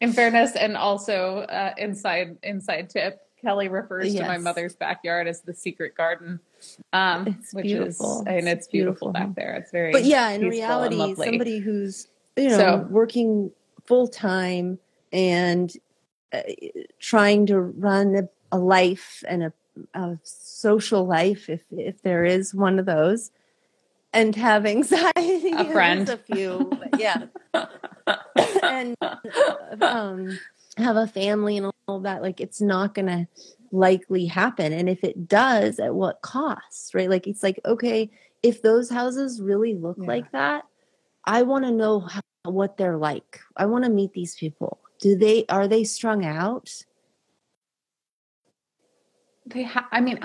In 0.00 0.12
fairness, 0.12 0.56
and 0.56 0.76
also 0.76 1.38
uh, 1.40 1.72
inside 1.78 2.36
inside 2.42 2.90
tip, 2.90 3.20
Kelly 3.40 3.68
refers 3.68 4.14
to 4.14 4.22
my 4.22 4.38
mother's 4.38 4.74
backyard 4.74 5.28
as 5.28 5.42
the 5.42 5.54
secret 5.54 5.94
garden, 5.94 6.40
um, 6.92 7.26
It's 7.28 7.54
which 7.54 7.64
beautiful. 7.64 8.20
is 8.22 8.26
and 8.26 8.48
it's 8.48 8.64
It's 8.64 8.66
beautiful, 8.68 9.12
beautiful. 9.12 9.12
back 9.12 9.34
there. 9.36 9.54
It's 9.54 9.70
very 9.70 9.92
But 9.92 10.04
yeah, 10.04 10.30
in 10.30 10.48
reality, 10.48 11.14
somebody 11.14 11.58
who's, 11.58 12.08
you 12.36 12.48
know, 12.48 12.56
So- 12.58 12.86
working 12.90 13.52
full 13.84 14.08
time 14.08 14.78
and 15.12 15.72
uh, 16.32 16.40
trying 16.98 17.46
to 17.46 17.60
run 17.60 18.16
a, 18.16 18.28
a 18.50 18.58
life 18.58 19.22
and 19.28 19.44
a, 19.44 19.52
a 19.94 20.18
social 20.24 21.06
life, 21.06 21.48
if 21.48 21.60
if 21.70 22.02
there 22.02 22.24
is 22.24 22.54
one 22.54 22.78
of 22.80 22.86
those, 22.86 23.30
and 24.14 24.34
have 24.36 24.64
anxiety. 24.64 25.50
A 25.52 25.64
friend. 25.72 26.08
A 26.08 26.16
few, 26.16 26.70
yeah, 26.98 27.24
and 28.62 28.96
um, 29.82 30.38
have 30.78 30.96
a 30.96 31.06
family 31.06 31.58
and 31.58 31.70
all 31.86 32.00
that. 32.00 32.22
Like, 32.22 32.40
it's 32.40 32.60
not 32.60 32.94
going 32.94 33.06
to 33.06 33.28
likely 33.72 34.24
happen, 34.26 34.72
and 34.72 34.88
if 34.88 35.02
it 35.04 35.28
does, 35.28 35.78
at 35.78 35.94
what 35.94 36.22
cost? 36.22 36.94
Right? 36.94 37.10
Like, 37.10 37.26
it's 37.26 37.42
like 37.42 37.60
okay, 37.66 38.10
if 38.42 38.62
those 38.62 38.88
houses 38.88 39.40
really 39.42 39.74
look 39.74 39.98
Yeah. 40.00 40.06
like 40.06 40.32
that, 40.32 40.64
I 41.24 41.42
want 41.42 41.64
to 41.64 41.70
know 41.72 42.00
how, 42.00 42.20
what 42.44 42.76
they're 42.76 42.96
like. 42.96 43.40
I 43.56 43.66
want 43.66 43.84
to 43.84 43.90
meet 43.90 44.12
these 44.12 44.34
people. 44.36 44.78
Do 45.00 45.16
they 45.16 45.44
are 45.48 45.68
they 45.68 45.84
strung 45.84 46.24
out? 46.24 46.70
they 49.46 49.62
ha- 49.64 49.88
I 49.92 50.00
mean, 50.00 50.18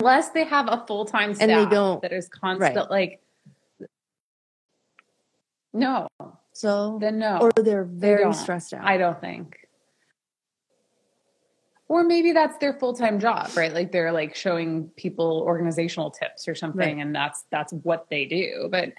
unless 0.00 0.30
they 0.30 0.44
have 0.44 0.66
a 0.68 0.82
full 0.86 1.04
time 1.04 1.34
staff 1.34 1.48
And 1.48 1.50
they 1.66 1.70
don't- 1.70 2.00
that 2.02 2.12
is 2.12 2.28
constant, 2.28 2.76
right. 2.76 2.90
like 2.90 3.20
no, 5.72 6.08
So 6.52 6.98
then 7.00 7.18
no, 7.18 7.38
or 7.40 7.50
they're 7.52 7.84
very 7.84 8.22
don't. 8.24 8.34
stressed 8.34 8.74
out. 8.74 8.84
I 8.84 8.96
don't 8.98 9.20
think. 9.20 9.56
Or 11.88 12.04
maybe 12.04 12.32
that's 12.32 12.56
their 12.58 12.72
full-time 12.72 13.20
job, 13.20 13.50
right? 13.56 13.72
Like 13.72 13.92
they're 13.92 14.12
like 14.12 14.34
showing 14.34 14.88
people 14.96 15.42
organizational 15.46 16.10
tips 16.10 16.48
or 16.48 16.54
something 16.54 16.96
Right. 16.96 17.02
and 17.04 17.14
that's 17.14 17.44
that's 17.50 17.72
what 17.82 18.06
they 18.08 18.24
do. 18.24 18.68
But 18.70 18.92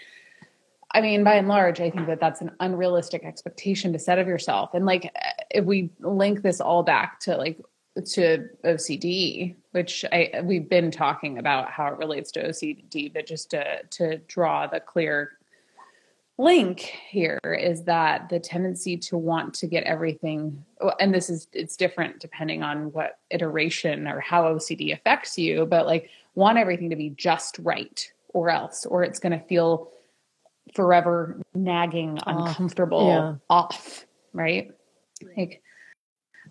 I 0.91 1.01
mean, 1.01 1.23
by 1.23 1.35
and 1.35 1.47
large, 1.47 1.81
I 1.81 1.89
think 1.89 2.05
that 2.05 2.19
that's 2.19 2.41
an 2.41 2.51
unrealistic 2.59 3.23
expectation 3.23 3.93
to 3.93 3.99
set 3.99 4.19
of 4.19 4.27
yourself. 4.27 4.75
And 4.75 4.85
like 4.85 5.05
eh, 5.05 5.31
if 5.49 5.65
we 5.65 5.89
link 6.01 6.43
this 6.43 6.61
all 6.61 6.83
back 6.83 7.19
to 7.21 7.35
like 7.35 7.59
to 8.13 8.47
OCD, 8.63 9.55
which 9.71 10.05
I 10.11 10.41
we've 10.43 10.69
been 10.69 10.91
talking 10.91 11.39
about 11.39 11.71
how 11.71 11.87
it 11.87 11.97
relates 11.97 12.31
to 12.33 12.47
OCD, 12.49 13.11
but 13.11 13.25
just 13.25 13.49
to 13.51 13.81
to 13.89 14.17
draw 14.27 14.67
the 14.67 14.79
clear 14.79 15.31
link 16.37 16.79
here 17.09 17.39
is 17.43 17.83
that 17.83 18.27
the 18.29 18.39
tendency 18.39 18.97
to 18.97 19.17
want 19.17 19.53
to 19.53 19.67
get 19.67 19.83
everything 19.83 20.65
oh, 20.81 20.91
and 20.99 21.13
this 21.13 21.29
is 21.29 21.47
it's 21.53 21.77
different 21.77 22.19
depending 22.19 22.63
on 22.63 22.91
what 22.91 23.19
iteration 23.29 24.07
or 24.07 24.19
how 24.19 24.43
OCD 24.43 24.93
affects 24.93 25.37
you 25.37 25.65
but 25.67 25.85
like 25.85 26.09
want 26.33 26.57
everything 26.57 26.89
to 26.89 26.95
be 26.95 27.11
just 27.11 27.59
right 27.59 28.11
or 28.29 28.49
else 28.49 28.85
or 28.87 29.03
it's 29.03 29.19
going 29.19 29.31
to 29.37 29.45
feel 29.45 29.91
forever 30.73 31.39
nagging 31.53 32.17
Off. 32.25 32.47
uncomfortable 32.47 33.07
Yeah. 33.07 33.35
off 33.49 34.07
right 34.33 34.71
like 35.37 35.61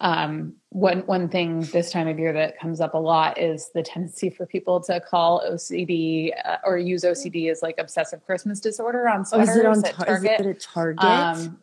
um, 0.03 0.55
one 0.71 1.01
one 1.07 1.29
thing 1.29 1.61
this 1.73 1.93
time 1.93 2.09
of 2.09 2.19
year 2.19 2.33
that 2.33 2.59
comes 2.59 2.81
up 2.81 2.95
a 2.95 2.99
lot 2.99 3.39
is 3.39 3.71
the 3.73 3.83
tendency 3.85 4.31
for 4.31 4.47
people 4.47 4.81
to 4.81 5.01
call 5.01 5.43
OCD 5.49 6.33
uh, 6.45 6.57
or 6.65 6.77
use 6.77 7.05
OCD 7.05 7.51
as 7.51 7.63
like 7.63 7.77
obsessive 7.79 8.25
Christmas 8.27 8.59
disorder 8.59 9.09
on 9.09 9.25
sweaters 9.25 9.51
oh, 9.51 9.53
is 9.53 9.59
it 9.59 9.67
on 9.67 9.85
at 9.85 9.95
Target. 9.95 10.41
Is 10.41 10.47
it 10.47 10.51
at 10.51 10.61
Target? 10.61 11.05
Um, 11.05 11.59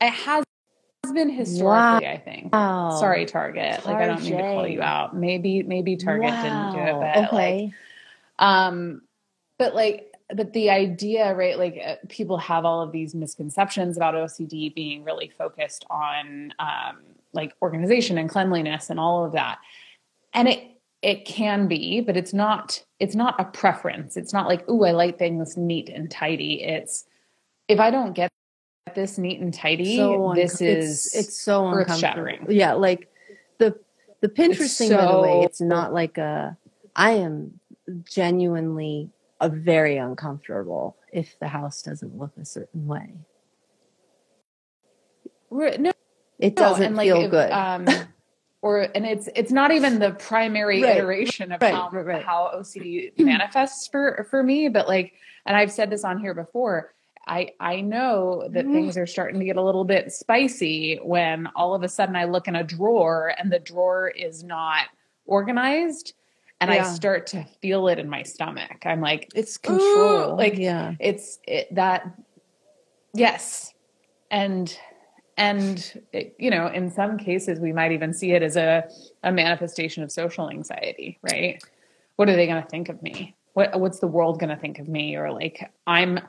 it 0.00 0.10
has 0.10 0.44
been 1.14 1.30
historically, 1.30 1.64
wow. 1.64 1.96
I 1.98 2.22
think. 2.24 2.52
Sorry, 2.52 3.24
Target. 3.24 3.86
Like 3.86 3.96
I 3.96 4.06
don't 4.06 4.22
mean 4.22 4.32
to 4.32 4.42
call 4.42 4.66
you 4.66 4.82
out. 4.82 5.16
Maybe 5.16 5.62
maybe 5.62 5.96
Target 5.96 6.30
wow. 6.30 6.42
didn't 6.42 6.84
do 6.84 6.90
it, 6.90 7.00
but 7.00 7.24
okay. 7.26 7.72
like, 8.40 8.44
um, 8.44 9.02
but 9.58 9.76
like 9.76 10.07
but 10.34 10.52
the 10.52 10.70
idea 10.70 11.34
right 11.34 11.58
like 11.58 11.80
uh, 11.84 11.94
people 12.08 12.36
have 12.36 12.64
all 12.64 12.82
of 12.82 12.92
these 12.92 13.14
misconceptions 13.14 13.96
about 13.96 14.14
ocd 14.14 14.74
being 14.74 15.02
really 15.02 15.28
focused 15.28 15.86
on 15.88 16.52
um, 16.58 16.98
like 17.32 17.54
organization 17.62 18.18
and 18.18 18.28
cleanliness 18.28 18.90
and 18.90 19.00
all 19.00 19.24
of 19.24 19.32
that. 19.32 19.58
And 20.34 20.48
it 20.48 20.62
it 21.00 21.24
can 21.24 21.68
be 21.68 22.00
but 22.00 22.16
it's 22.16 22.34
not 22.34 22.82
it's 22.98 23.14
not 23.14 23.38
a 23.38 23.44
preference. 23.44 24.16
It's 24.16 24.32
not 24.32 24.48
like 24.48 24.64
oh 24.68 24.84
i 24.84 24.90
like 24.90 25.18
things 25.18 25.56
neat 25.56 25.88
and 25.88 26.10
tidy. 26.10 26.62
It's 26.62 27.04
if 27.68 27.78
i 27.78 27.90
don't 27.90 28.14
get 28.14 28.32
this 28.94 29.18
neat 29.18 29.38
and 29.40 29.52
tidy 29.52 29.96
so 29.96 30.32
this 30.34 30.60
is 30.60 31.06
it's, 31.06 31.14
it's 31.14 31.38
so 31.38 31.68
earth 31.68 31.94
shattering 31.98 32.46
yeah 32.48 32.72
like 32.72 33.12
the 33.58 33.78
the 34.22 34.28
pinterest 34.28 34.60
it's 34.60 34.78
thing 34.78 34.88
so, 34.88 34.96
by 34.96 35.12
the 35.12 35.18
way 35.20 35.40
it's 35.42 35.60
not 35.60 35.92
like 35.92 36.16
a 36.16 36.56
i 36.96 37.10
am 37.10 37.60
genuinely 38.04 39.10
a 39.40 39.48
very 39.48 39.96
uncomfortable 39.96 40.96
if 41.12 41.38
the 41.38 41.48
house 41.48 41.82
doesn't 41.82 42.16
look 42.16 42.32
a 42.40 42.44
certain 42.44 42.86
way. 42.86 43.14
No, 45.50 45.92
it 46.38 46.56
doesn't 46.56 46.94
no, 46.94 47.02
feel 47.02 47.22
like, 47.22 47.30
good. 47.30 47.50
Um, 47.50 47.86
or 48.62 48.88
and 48.94 49.06
it's 49.06 49.28
it's 49.34 49.52
not 49.52 49.70
even 49.72 49.98
the 49.98 50.12
primary 50.12 50.82
right. 50.82 50.96
iteration 50.96 51.52
of 51.52 51.62
right, 51.62 51.74
how, 51.74 51.90
right, 51.90 52.24
how 52.24 52.52
OCD 52.54 53.12
manifests 53.18 53.88
for 53.88 54.26
for 54.30 54.42
me, 54.42 54.68
but 54.68 54.88
like, 54.88 55.14
and 55.46 55.56
I've 55.56 55.72
said 55.72 55.90
this 55.90 56.04
on 56.04 56.18
here 56.18 56.34
before. 56.34 56.92
I 57.26 57.50
I 57.60 57.80
know 57.80 58.48
that 58.52 58.66
mm. 58.66 58.72
things 58.72 58.96
are 58.96 59.06
starting 59.06 59.38
to 59.38 59.46
get 59.46 59.56
a 59.56 59.62
little 59.62 59.84
bit 59.84 60.12
spicy 60.12 60.98
when 61.02 61.46
all 61.54 61.74
of 61.74 61.82
a 61.82 61.88
sudden 61.88 62.16
I 62.16 62.24
look 62.24 62.48
in 62.48 62.56
a 62.56 62.64
drawer 62.64 63.34
and 63.38 63.52
the 63.52 63.58
drawer 63.58 64.08
is 64.08 64.42
not 64.42 64.86
organized 65.26 66.14
and 66.60 66.72
yeah. 66.72 66.84
I 66.84 66.92
start 66.92 67.26
to 67.28 67.44
feel 67.60 67.88
it 67.88 67.98
in 67.98 68.08
my 68.08 68.22
stomach. 68.22 68.84
I'm 68.84 69.00
like, 69.00 69.30
it's 69.34 69.56
control. 69.58 70.36
Like, 70.36 70.58
yeah, 70.58 70.94
it's 70.98 71.38
it, 71.46 71.74
that. 71.74 72.10
Yes, 73.14 73.72
and 74.30 74.76
and 75.36 76.02
it, 76.12 76.34
you 76.38 76.50
know, 76.50 76.66
in 76.66 76.90
some 76.90 77.16
cases, 77.16 77.60
we 77.60 77.72
might 77.72 77.92
even 77.92 78.12
see 78.12 78.32
it 78.32 78.42
as 78.42 78.56
a 78.56 78.88
a 79.22 79.32
manifestation 79.32 80.02
of 80.02 80.10
social 80.10 80.50
anxiety. 80.50 81.18
Right? 81.22 81.62
What 82.16 82.28
are 82.28 82.36
they 82.36 82.46
going 82.46 82.62
to 82.62 82.68
think 82.68 82.88
of 82.88 83.02
me? 83.02 83.36
What 83.52 83.78
what's 83.78 84.00
the 84.00 84.08
world 84.08 84.40
going 84.40 84.50
to 84.50 84.56
think 84.56 84.78
of 84.78 84.88
me? 84.88 85.16
Or 85.16 85.30
like 85.30 85.70
I'm 85.86 86.20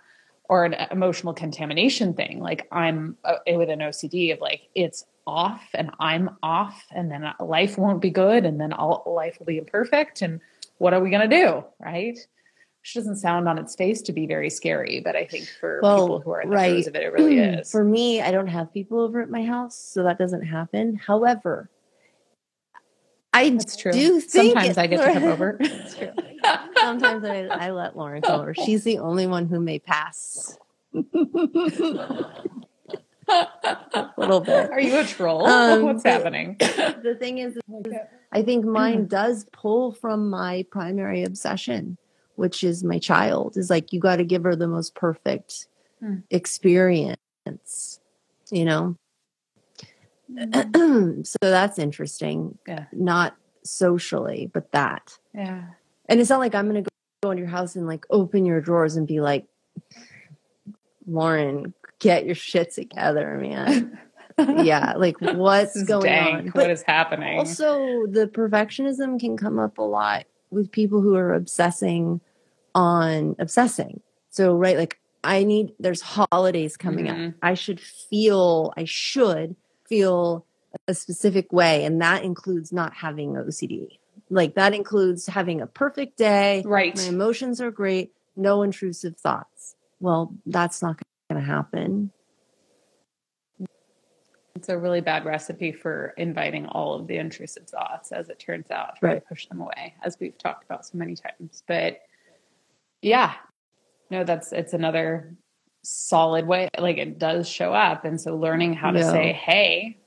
or 0.49 0.65
an 0.65 0.75
emotional 0.91 1.33
contamination 1.33 2.13
thing. 2.13 2.39
Like 2.39 2.67
I'm 2.71 3.15
uh, 3.23 3.35
with 3.47 3.69
an 3.69 3.79
OCD 3.79 4.33
of 4.33 4.41
like 4.41 4.63
it's 4.75 5.05
off 5.25 5.63
and 5.75 5.91
I'm 5.99 6.31
off 6.41 6.85
and 6.91 7.09
then 7.11 7.31
life 7.39 7.77
won't 7.77 8.01
be 8.01 8.09
good 8.09 8.45
and 8.45 8.59
then 8.59 8.73
all 8.73 9.03
life 9.05 9.37
will 9.39 9.45
be 9.45 9.59
imperfect 9.59 10.23
and 10.23 10.41
what 10.79 10.93
are 10.93 11.01
we 11.01 11.11
going 11.11 11.29
to 11.29 11.35
do, 11.35 11.63
right? 11.79 12.17
Which 12.81 12.93
doesn't 12.95 13.17
sound 13.17 13.47
on 13.47 13.59
its 13.59 13.75
face 13.75 14.01
to 14.03 14.13
be 14.13 14.25
very 14.25 14.49
scary, 14.49 15.01
but 15.01 15.15
I 15.15 15.25
think 15.25 15.47
for 15.59 15.81
well, 15.83 16.07
people 16.07 16.21
who 16.21 16.31
are 16.31 16.41
in 16.41 16.49
the 16.49 16.55
right. 16.55 16.87
of 16.87 16.95
it, 16.95 17.03
it 17.03 17.13
really 17.13 17.37
is. 17.39 17.69
For 17.69 17.83
me, 17.83 18.21
I 18.21 18.31
don't 18.31 18.47
have 18.47 18.73
people 18.73 18.99
over 18.99 19.21
at 19.21 19.29
my 19.29 19.45
house, 19.45 19.77
so 19.77 20.03
that 20.03 20.17
doesn't 20.17 20.43
happen. 20.43 20.95
However, 20.95 21.69
I 23.33 23.49
That's 23.51 23.75
true. 23.75 23.91
do 23.91 24.19
sometimes 24.21 24.77
I 24.77 24.87
get 24.87 25.05
to 25.05 25.13
come 25.13 25.23
over. 25.23 25.59
sometimes 26.79 27.23
I, 27.23 27.45
I 27.45 27.71
let 27.71 27.95
Lauren 27.95 28.21
come 28.21 28.41
over. 28.41 28.53
She's 28.53 28.83
the 28.83 28.97
only 28.99 29.27
one 29.27 29.47
who 29.47 29.59
may 29.59 29.79
pass. 29.79 30.57
a 33.29 34.13
little 34.17 34.39
bit. 34.39 34.71
Are 34.71 34.79
you 34.79 34.97
a 34.97 35.03
troll? 35.03 35.45
Um, 35.45 35.83
What's 35.83 36.03
happening? 36.03 36.57
The 37.01 37.15
thing 37.17 37.37
is, 37.37 37.57
I 38.31 38.41
think 38.41 38.65
mine 38.65 39.07
does 39.07 39.45
pull 39.51 39.93
from 39.93 40.29
my 40.29 40.65
primary 40.69 41.23
obsession, 41.23 41.97
which 42.35 42.63
is 42.63 42.83
my 42.83 42.99
child. 42.99 43.57
Is 43.57 43.69
like 43.69 43.93
you 43.93 43.99
got 43.99 44.17
to 44.17 44.23
give 44.23 44.43
her 44.43 44.55
the 44.55 44.67
most 44.67 44.95
perfect 44.95 45.67
hmm. 45.99 46.17
experience, 46.29 47.99
you 48.51 48.65
know. 48.65 48.97
Mm-hmm. 50.31 51.21
so 51.23 51.37
that's 51.41 51.79
interesting. 51.79 52.57
Yeah. 52.67 52.85
Not 52.91 53.35
socially, 53.63 54.49
but 54.53 54.71
that. 54.71 55.17
Yeah. 55.33 55.63
And 56.07 56.19
it's 56.19 56.29
not 56.29 56.39
like 56.39 56.55
I'm 56.55 56.69
going 56.69 56.83
to 56.83 56.89
go 57.21 57.31
into 57.31 57.41
your 57.41 57.49
house 57.49 57.75
and 57.75 57.87
like 57.87 58.05
open 58.09 58.45
your 58.45 58.61
drawers 58.61 58.95
and 58.95 59.07
be 59.07 59.21
like, 59.21 59.45
Lauren, 61.07 61.73
get 61.99 62.25
your 62.25 62.35
shit 62.35 62.73
together, 62.73 63.37
man. 63.41 63.99
yeah, 64.63 64.93
like 64.95 65.19
what's 65.19 65.83
going 65.83 66.05
dank. 66.05 66.37
on? 66.37 66.45
But 66.47 66.55
what 66.55 66.69
is 66.69 66.83
happening? 66.83 67.39
Also, 67.39 68.05
the 68.07 68.27
perfectionism 68.27 69.19
can 69.19 69.37
come 69.37 69.59
up 69.59 69.77
a 69.77 69.83
lot 69.83 70.25
with 70.49 70.71
people 70.71 71.01
who 71.01 71.15
are 71.15 71.33
obsessing 71.33 72.21
on 72.73 73.35
obsessing. 73.39 74.01
So, 74.29 74.55
right, 74.55 74.77
like 74.77 74.99
I 75.23 75.43
need 75.43 75.73
there's 75.79 76.01
holidays 76.01 76.77
coming 76.77 77.05
mm-hmm. 77.05 77.27
up. 77.29 77.33
I 77.41 77.53
should 77.53 77.79
feel 77.79 78.73
I 78.77 78.85
should 78.85 79.55
feel 79.89 80.45
a 80.87 80.93
specific 80.93 81.51
way 81.51 81.83
and 81.83 82.01
that 82.01 82.23
includes 82.23 82.71
not 82.71 82.93
having 82.93 83.33
OCD. 83.33 83.97
Like 84.29 84.53
that 84.55 84.73
includes 84.73 85.25
having 85.25 85.61
a 85.61 85.67
perfect 85.67 86.17
day. 86.17 86.63
Right. 86.65 86.95
My 86.95 87.03
emotions 87.03 87.59
are 87.59 87.71
great, 87.71 88.13
no 88.35 88.61
intrusive 88.61 89.17
thoughts. 89.17 89.75
Well, 89.99 90.35
that's 90.45 90.81
not 90.81 91.01
going 91.29 91.41
to 91.41 91.47
happen. 91.47 92.11
It's 94.55 94.69
a 94.69 94.77
really 94.77 95.01
bad 95.01 95.25
recipe 95.25 95.71
for 95.71 96.13
inviting 96.17 96.65
all 96.67 96.93
of 96.93 97.07
the 97.07 97.17
intrusive 97.17 97.67
thoughts, 97.67 98.11
as 98.11 98.29
it 98.29 98.39
turns 98.39 98.69
out, 98.69 98.97
right. 99.01 99.25
push 99.25 99.47
them 99.47 99.61
away, 99.61 99.95
as 100.03 100.17
we've 100.19 100.37
talked 100.37 100.65
about 100.65 100.85
so 100.85 100.97
many 100.97 101.15
times. 101.15 101.63
But 101.65 102.01
yeah, 103.01 103.35
no, 104.09 104.25
that's 104.25 104.51
it's 104.51 104.73
another 104.73 105.33
solid 105.89 106.47
way. 106.47 106.69
Like 106.77 106.97
it 106.97 107.19
does 107.19 107.47
show 107.47 107.73
up, 107.73 108.05
and 108.05 108.19
so 108.19 108.35
learning 108.35 108.73
how 108.73 108.91
to 108.91 109.03
say, 109.03 109.33
"Hey, 109.33 109.97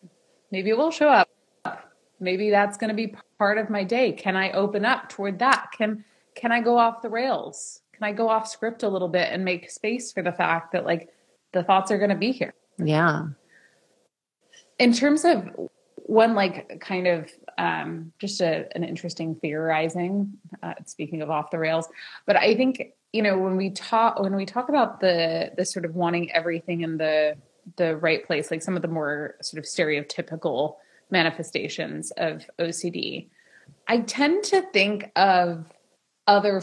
maybe 0.51 0.71
it 0.71 0.79
will 0.79 0.91
show 0.91 1.09
up. 1.09 1.29
Maybe 2.21 2.51
that's 2.51 2.77
going 2.77 2.89
to 2.89 2.95
be 2.95 3.15
part 3.39 3.59
of 3.59 3.69
my 3.69 3.83
day. 3.83 4.13
Can 4.13 4.37
I 4.37 4.53
open 4.53 4.85
up 4.85 5.09
toward 5.09 5.39
that? 5.41 5.71
Can 5.77 6.05
can 6.35 6.53
I 6.53 6.61
go 6.61 6.79
off 6.79 7.03
the 7.03 7.11
rails? 7.11 7.83
can 8.03 8.09
I 8.09 8.13
go 8.13 8.29
off 8.29 8.49
script 8.49 8.83
a 8.83 8.89
little 8.89 9.07
bit 9.07 9.29
and 9.31 9.45
make 9.45 9.71
space 9.71 10.13
for 10.13 10.23
the 10.25 10.33
fact 10.33 10.73
that 10.73 10.85
like 10.85 11.11
the 11.53 11.63
thoughts 11.63 11.93
are 11.93 11.99
going 11.99 12.11
to 12.11 12.17
be 12.17 12.33
here? 12.33 12.53
Yeah. 12.77 13.27
In 14.81 14.93
terms 14.93 15.25
of 15.25 15.49
one 15.97 16.35
like 16.35 16.81
kind 16.81 17.07
of 17.07 17.31
um, 17.59 18.13
just 18.19 18.41
a, 18.41 18.67
an 18.75 18.83
interesting 18.83 19.37
theorizing 19.37 20.33
uh, 20.65 20.75
speaking 20.85 21.23
of 21.23 21.31
off 21.31 21.51
the 21.51 21.59
rails 21.59 21.89
but 22.27 22.35
i 22.35 22.57
think 22.57 22.83
you 23.13 23.23
know 23.23 23.39
when 23.39 23.57
we 23.57 23.71
talk 23.71 24.19
when 24.19 24.35
we 24.35 24.47
talk 24.47 24.69
about 24.69 25.01
the 25.01 25.53
the 25.57 25.65
sort 25.65 25.85
of 25.85 25.95
wanting 25.95 26.31
everything 26.33 26.81
in 26.81 26.97
the 26.97 27.37
the 27.77 27.97
right 27.97 28.27
place 28.27 28.51
like 28.51 28.63
some 28.63 28.77
of 28.77 28.83
the 28.83 28.89
more 28.89 29.37
sort 29.41 29.59
of 29.59 29.65
stereotypical 29.65 30.77
manifestations 31.11 32.11
of 32.13 32.45
ocd 32.59 33.29
i 33.89 33.99
tend 34.01 34.43
to 34.43 34.63
think 34.73 35.11
of 35.17 35.67
other 36.27 36.63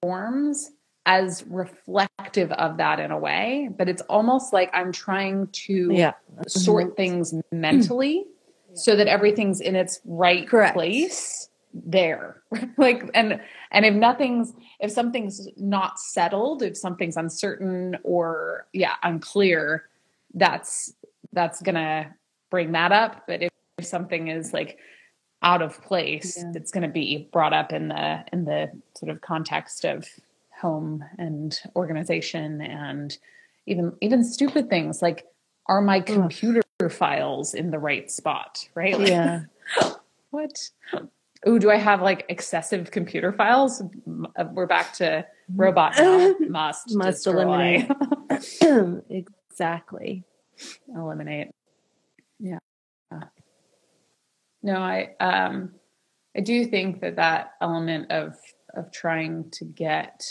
forms 0.00 0.70
as 1.06 1.44
reflective 1.48 2.50
of 2.52 2.78
that 2.78 2.98
in 2.98 3.10
a 3.10 3.18
way, 3.18 3.68
but 3.76 3.88
it's 3.88 4.02
almost 4.02 4.52
like 4.52 4.70
I'm 4.72 4.92
trying 4.92 5.48
to 5.48 5.90
yeah. 5.92 6.12
sort 6.46 6.86
mm-hmm. 6.86 6.94
things 6.94 7.34
mentally 7.52 8.24
so 8.74 8.96
that 8.96 9.06
everything's 9.06 9.60
in 9.60 9.76
its 9.76 10.00
right 10.04 10.48
Correct. 10.48 10.74
place 10.74 11.48
there. 11.74 12.42
like 12.78 13.10
and 13.14 13.40
and 13.70 13.84
if 13.84 13.94
nothing's 13.94 14.52
if 14.80 14.90
something's 14.90 15.48
not 15.56 15.98
settled, 15.98 16.62
if 16.62 16.76
something's 16.76 17.16
uncertain 17.16 17.98
or 18.02 18.66
yeah, 18.72 18.94
unclear, 19.02 19.88
that's 20.34 20.94
that's 21.32 21.60
going 21.60 21.74
to 21.74 22.06
bring 22.50 22.72
that 22.72 22.92
up, 22.92 23.24
but 23.26 23.42
if, 23.42 23.50
if 23.78 23.86
something 23.86 24.28
is 24.28 24.52
like 24.52 24.78
out 25.44 25.60
of 25.60 25.80
place 25.82 26.38
yeah. 26.38 26.50
it's 26.54 26.72
going 26.72 26.82
to 26.82 26.88
be 26.88 27.28
brought 27.30 27.52
up 27.52 27.72
in 27.72 27.88
the 27.88 28.24
in 28.32 28.46
the 28.46 28.70
sort 28.96 29.12
of 29.12 29.20
context 29.20 29.84
of 29.84 30.08
home 30.58 31.04
and 31.18 31.60
organization 31.76 32.62
and 32.62 33.18
even 33.66 33.92
even 34.00 34.24
stupid 34.24 34.70
things 34.70 35.02
like 35.02 35.26
are 35.66 35.82
my 35.82 36.00
computer 36.00 36.62
Ugh. 36.82 36.90
files 36.90 37.52
in 37.52 37.70
the 37.70 37.78
right 37.78 38.10
spot 38.10 38.66
right 38.74 38.98
like, 38.98 39.08
yeah 39.10 39.42
what 40.30 40.70
oh 41.46 41.58
do 41.58 41.70
i 41.70 41.76
have 41.76 42.02
like 42.02 42.24
excessive 42.28 42.90
computer 42.90 43.32
files? 43.32 43.82
We're 44.52 44.66
back 44.66 44.92
to 44.94 45.26
robot 45.54 45.94
now. 45.96 46.34
must 46.48 46.94
must 46.94 47.26
eliminate. 47.26 47.90
Exactly. 49.54 50.24
Eliminate. 50.92 51.52
Yeah. 52.40 52.58
No, 54.64 54.78
I 54.78 55.14
um, 55.20 55.74
I 56.36 56.40
do 56.40 56.64
think 56.64 57.02
that 57.02 57.16
that 57.16 57.52
element 57.60 58.10
of 58.10 58.34
of 58.74 58.90
trying 58.90 59.50
to 59.52 59.64
get, 59.64 60.24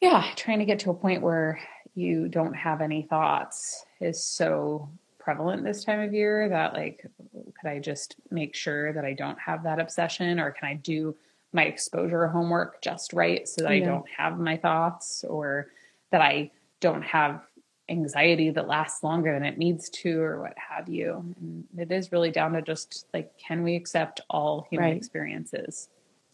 yeah, 0.00 0.24
trying 0.34 0.58
to 0.60 0.64
get 0.64 0.80
to 0.80 0.90
a 0.90 0.94
point 0.94 1.22
where 1.22 1.60
you 1.94 2.26
don't 2.28 2.54
have 2.54 2.80
any 2.80 3.02
thoughts 3.02 3.84
is 4.00 4.26
so 4.26 4.88
prevalent 5.24 5.64
this 5.64 5.82
time 5.82 6.00
of 6.00 6.12
year 6.12 6.48
that 6.50 6.74
like 6.74 7.00
could 7.32 7.68
i 7.68 7.78
just 7.78 8.16
make 8.30 8.54
sure 8.54 8.92
that 8.92 9.04
i 9.04 9.14
don't 9.14 9.38
have 9.38 9.62
that 9.62 9.80
obsession 9.80 10.38
or 10.38 10.50
can 10.50 10.68
i 10.68 10.74
do 10.74 11.16
my 11.52 11.64
exposure 11.64 12.26
homework 12.28 12.82
just 12.82 13.12
right 13.14 13.48
so 13.48 13.62
that 13.62 13.74
yeah. 13.74 13.82
i 13.82 13.86
don't 13.86 14.08
have 14.14 14.38
my 14.38 14.56
thoughts 14.56 15.24
or 15.28 15.68
that 16.10 16.20
i 16.20 16.50
don't 16.80 17.02
have 17.02 17.40
anxiety 17.88 18.50
that 18.50 18.68
lasts 18.68 19.02
longer 19.02 19.32
than 19.32 19.44
it 19.44 19.56
needs 19.58 19.88
to 19.88 20.20
or 20.20 20.40
what 20.40 20.54
have 20.56 20.88
you 20.88 21.34
and 21.40 21.64
it 21.78 21.90
is 21.90 22.12
really 22.12 22.30
down 22.30 22.52
to 22.52 22.60
just 22.60 23.06
like 23.14 23.32
can 23.38 23.62
we 23.62 23.76
accept 23.76 24.20
all 24.28 24.66
human 24.70 24.90
right. 24.90 24.96
experiences 24.96 25.88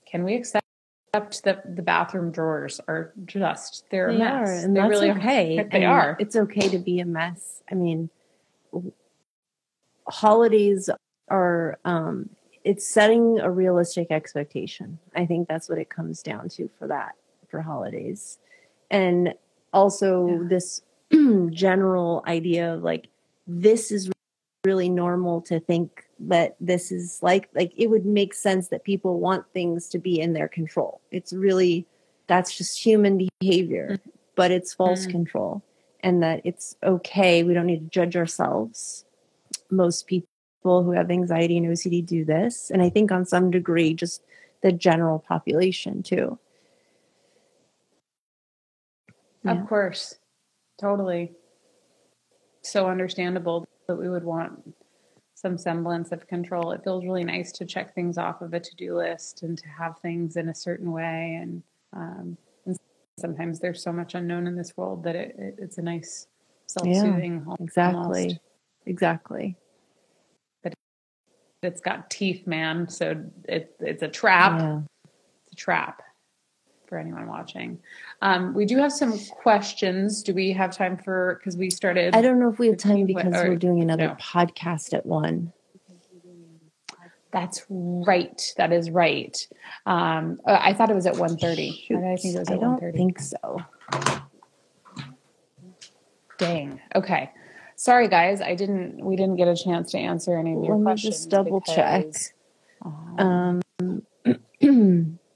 can 0.05 0.25
we 0.25 0.35
accept 0.35 0.65
that 1.13 1.77
the 1.77 1.83
bathroom 1.83 2.31
drawers 2.31 2.81
are 2.87 3.13
just 3.25 3.85
they're 3.91 4.13
they 4.13 4.17
a 4.17 4.19
mess. 4.19 4.49
Are, 4.49 4.65
and 4.65 4.77
they 4.77 4.81
that's 4.81 4.91
really 4.91 5.11
okay. 5.11 5.59
Are. 5.59 5.65
They 5.65 5.77
and 5.79 5.85
are. 5.85 6.17
It's 6.21 6.37
okay 6.37 6.69
to 6.69 6.79
be 6.79 7.01
a 7.01 7.05
mess. 7.05 7.63
I 7.71 7.75
mean, 7.75 8.11
holidays 10.09 10.91
are 11.29 11.79
um, 11.85 12.31
it's 12.65 12.87
setting 12.87 13.39
a 13.41 13.51
realistic 13.51 14.11
expectation. 14.11 14.99
I 15.15 15.27
think 15.27 15.49
that's 15.49 15.69
what 15.69 15.79
it 15.79 15.89
comes 15.89 16.23
down 16.23 16.49
to 16.51 16.69
for 16.79 16.89
that 16.89 17.13
for 17.49 17.63
holidays, 17.63 18.39
and 18.91 19.35
also 19.73 20.29
yeah. 20.29 20.49
this 20.49 20.83
general 21.51 22.23
idea 22.27 22.75
of 22.75 22.83
like 22.83 23.09
this 23.47 23.91
is 23.91 24.11
really 24.65 24.89
normal 24.89 25.41
to 25.41 25.59
think 25.59 26.05
that 26.19 26.55
this 26.61 26.93
is 26.93 27.19
like 27.23 27.49
like 27.55 27.73
it 27.77 27.89
would 27.89 28.05
make 28.05 28.35
sense 28.35 28.69
that 28.69 28.85
people 28.85 29.19
want 29.19 29.45
things 29.53 29.89
to 29.89 29.99
be 29.99 30.21
in 30.21 30.35
their 30.35 30.49
control 30.49 31.01
it's 31.11 31.33
really 31.33 31.87
that's 32.27 32.57
just 32.57 32.79
human 32.79 33.27
behavior 33.41 33.93
mm-hmm. 33.93 34.11
but 34.35 34.51
it's 34.51 34.75
false 34.75 35.03
mm-hmm. 35.03 35.13
control 35.13 35.63
and 36.03 36.23
that 36.23 36.41
it's 36.45 36.77
okay. 36.83 37.43
We 37.43 37.55
don't 37.55 37.67
need 37.67 37.85
to 37.85 37.91
judge 37.91 38.17
ourselves. 38.17 39.05
Most 39.71 40.07
people 40.07 40.25
who 40.63 40.93
have 40.93 41.11
anxiety 41.11 41.57
and 41.57 41.67
ocd 41.67 42.05
do 42.05 42.23
this 42.23 42.71
and 42.71 42.83
i 42.83 42.91
think 42.91 43.11
on 43.11 43.25
some 43.25 43.51
degree 43.51 43.95
just 43.95 44.23
the 44.63 44.73
general 44.73 45.19
population 45.19 46.03
too. 46.03 46.39
Of 49.45 49.67
course. 49.67 50.17
Totally. 50.79 51.33
So 52.63 52.89
understandable 52.89 53.67
that 53.87 53.97
we 53.97 54.09
would 54.09 54.25
want 54.25 54.75
some 55.35 55.57
semblance 55.57 56.13
of 56.13 56.27
control. 56.27 56.73
It 56.73 56.85
feels 56.85 57.05
really 57.05 57.25
nice 57.25 57.53
to 57.53 57.65
check 57.65 57.95
things 57.95 58.19
off 58.19 58.43
of 58.43 58.53
a 58.53 58.61
to 58.61 58.77
do 58.77 58.97
list 58.97 59.43
and 59.43 59.57
to 59.57 59.69
have 59.69 59.99
things 60.01 60.37
in 60.37 60.51
a 60.51 60.55
certain 60.55 60.93
way. 60.93 61.39
And, 61.41 61.63
um, 61.95 62.37
and 62.37 62.37
sometimes 63.21 63.61
there's 63.61 63.83
so 63.83 63.93
much 63.93 64.15
unknown 64.15 64.47
in 64.47 64.57
this 64.57 64.77
world 64.77 65.05
that 65.05 65.17
it, 65.17 65.35
it, 65.39 65.55
it's 65.59 65.79
a 65.79 65.83
nice 65.83 66.27
self 66.67 66.87
soothing. 66.87 67.45
Yeah, 67.47 67.55
exactly. 67.61 68.23
Almost. 68.23 68.41
Exactly. 68.87 69.57
But 70.63 70.75
it's 71.63 71.81
got 71.81 72.11
teeth, 72.11 72.47
man. 72.47 72.89
So 72.89 73.23
it, 73.45 73.77
it's 73.81 74.03
a 74.03 74.09
trap. 74.09 74.61
Yeah. 74.61 74.81
It's 75.45 75.53
a 75.53 75.57
trap 75.57 76.03
for 76.87 76.99
anyone 76.99 77.29
watching. 77.29 77.79
Um, 78.21 78.53
we 78.53 78.67
do 78.67 78.77
have 78.79 78.93
some 78.93 79.19
questions. 79.19 80.23
Do 80.23 80.35
we 80.35 80.53
have 80.53 80.77
time 80.77 80.97
for, 80.97 81.37
because 81.39 81.57
we 81.57 81.71
started. 81.71 82.15
I 82.15 82.23
don't 82.23 82.41
know 82.41 82.51
if 82.51 82.59
we 82.59 82.67
have 82.67 82.79
time 82.79 83.07
because 83.07 83.35
or, 83.35 83.51
we're 83.51 83.57
doing 83.57 83.81
another 83.81 84.09
no. 84.09 84.15
podcast 84.15 84.93
at 84.93 85.07
one. 85.07 85.53
That's 87.33 87.65
right. 87.69 88.43
That 88.57 88.73
is 88.73 88.91
right. 88.91 89.37
Um, 89.87 90.41
uh, 90.47 90.59
I 90.61 90.75
thought 90.75 90.91
it 90.91 90.95
was 90.95 91.07
at 91.07 91.15
1.30. 91.15 91.33
I 91.33 92.17
think 92.17 92.35
it 92.35 92.39
was 92.39 92.49
at 92.49 92.57
I 92.57 92.57
don't 92.57 92.81
think 92.93 93.21
so. 93.21 93.59
Dang. 96.39 96.81
Okay. 96.95 97.31
Sorry, 97.77 98.09
guys. 98.09 98.41
I 98.41 98.55
didn't. 98.55 99.05
We 99.05 99.17
didn't 99.17 99.37
get 99.37 99.49
a 99.49 99.57
chance 99.57 99.93
to 99.93 99.99
answer 99.99 100.39
any 100.39 100.55
of 100.55 100.65
your 100.65 100.77
Let 100.77 100.85
questions. 100.85 101.27
Let 101.33 101.47
me 101.47 101.51
just 101.53 101.61
double 101.61 101.61
because, 101.61 102.33
check. 102.85 102.95
Um, 103.19 103.61
um 103.79 105.19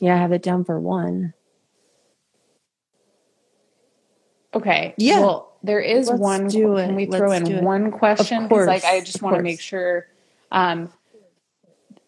Yeah, 0.00 0.14
I 0.14 0.18
have 0.18 0.32
it 0.32 0.42
down 0.42 0.64
for 0.64 0.78
one. 0.78 1.32
Okay. 4.54 4.94
Yeah. 4.96 5.20
Well, 5.20 5.58
there 5.62 5.80
is 5.80 6.08
Let's 6.08 6.20
one. 6.20 6.48
Do 6.48 6.76
it. 6.76 6.86
Can 6.86 6.94
we 6.94 7.06
throw 7.06 7.28
Let's 7.28 7.48
in 7.48 7.64
one 7.64 7.90
question? 7.90 8.44
Of 8.44 8.48
course. 8.48 8.66
Like, 8.66 8.84
I 8.84 9.00
just 9.00 9.22
want 9.22 9.36
to 9.36 9.42
make 9.42 9.60
sure. 9.60 10.06
Um, 10.50 10.92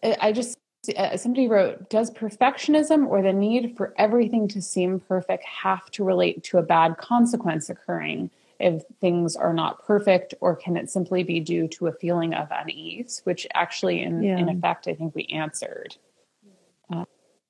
I 0.03 0.31
just 0.31 0.57
uh, 0.97 1.17
somebody 1.17 1.47
wrote, 1.47 1.89
does 1.89 2.09
perfectionism 2.11 3.07
or 3.07 3.21
the 3.21 3.33
need 3.33 3.75
for 3.75 3.93
everything 3.97 4.47
to 4.47 4.61
seem 4.61 4.99
perfect 5.01 5.43
have 5.43 5.91
to 5.91 6.03
relate 6.03 6.43
to 6.45 6.57
a 6.57 6.63
bad 6.63 6.97
consequence 6.97 7.69
occurring 7.69 8.29
if 8.59 8.83
things 8.99 9.35
are 9.35 9.53
not 9.53 9.85
perfect, 9.85 10.33
or 10.41 10.55
can 10.55 10.75
it 10.75 10.89
simply 10.89 11.23
be 11.23 11.39
due 11.39 11.67
to 11.67 11.87
a 11.87 11.93
feeling 11.93 12.33
of 12.33 12.47
unease? 12.51 13.21
Which 13.23 13.47
actually, 13.53 14.01
in 14.01 14.21
yeah. 14.21 14.37
in 14.37 14.49
effect, 14.49 14.87
I 14.87 14.93
think 14.95 15.15
we 15.15 15.25
answered 15.25 15.95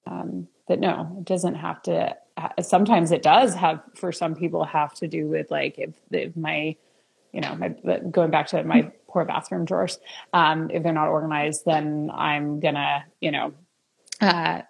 um, 0.10 0.48
that 0.68 0.80
no, 0.80 1.16
it 1.18 1.26
doesn't 1.26 1.56
have 1.56 1.82
to. 1.84 2.16
Sometimes 2.62 3.12
it 3.12 3.22
does 3.22 3.54
have 3.56 3.82
for 3.96 4.12
some 4.12 4.36
people 4.36 4.64
have 4.64 4.94
to 4.96 5.08
do 5.08 5.28
with 5.28 5.52
like 5.52 5.78
if, 5.78 5.92
if 6.12 6.36
my, 6.38 6.76
you 7.32 7.42
know, 7.42 7.56
my 7.56 7.70
going 8.12 8.32
back 8.32 8.48
to 8.48 8.64
my 8.64 8.92
poor 9.08 9.26
bathroom 9.26 9.66
drawers. 9.66 10.00
Um, 10.34 10.70
if 10.72 10.84
they're 10.84 10.94
not 10.94 11.08
organized, 11.08 11.64
then 11.66 12.10
I'm 12.14 12.60
gonna, 12.60 13.06
you 13.20 13.32
know, 13.32 13.54
uh, 14.22 14.62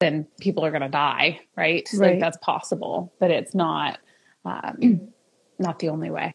then 0.00 0.26
people 0.40 0.64
are 0.64 0.70
gonna 0.70 0.88
die, 0.88 1.40
right? 1.56 1.88
right. 1.94 2.12
Like 2.12 2.20
that's 2.20 2.38
possible, 2.38 3.12
but 3.18 3.30
it's 3.30 3.54
not, 3.54 3.98
um, 4.44 5.12
not 5.58 5.78
the 5.78 5.88
only 5.88 6.10
way, 6.10 6.34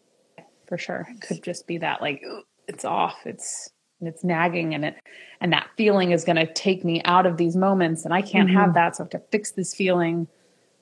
for 0.68 0.78
sure. 0.78 1.08
It 1.10 1.22
could 1.22 1.44
just 1.44 1.68
be 1.68 1.78
that 1.80 2.02
like 2.02 2.22
it's 2.68 2.86
off. 2.86 3.18
It's 3.26 3.70
it's 4.02 4.24
nagging 4.24 4.74
and 4.74 4.84
it 4.86 4.96
and 5.42 5.54
that 5.54 5.68
feeling 5.78 6.12
is 6.12 6.24
to 6.24 6.52
take 6.54 6.84
me 6.84 7.02
out 7.06 7.26
of 7.26 7.38
these 7.38 7.56
moments 7.56 8.04
and 8.04 8.14
i 8.14 8.22
can't 8.22 8.50
mm-hmm. 8.50 8.58
have 8.58 8.74
that 8.74 8.96
so 8.96 9.04
i 9.04 9.06
have 9.06 9.10
to 9.12 9.22
fix 9.32 9.52
this 9.52 9.76
feeling 9.76 10.28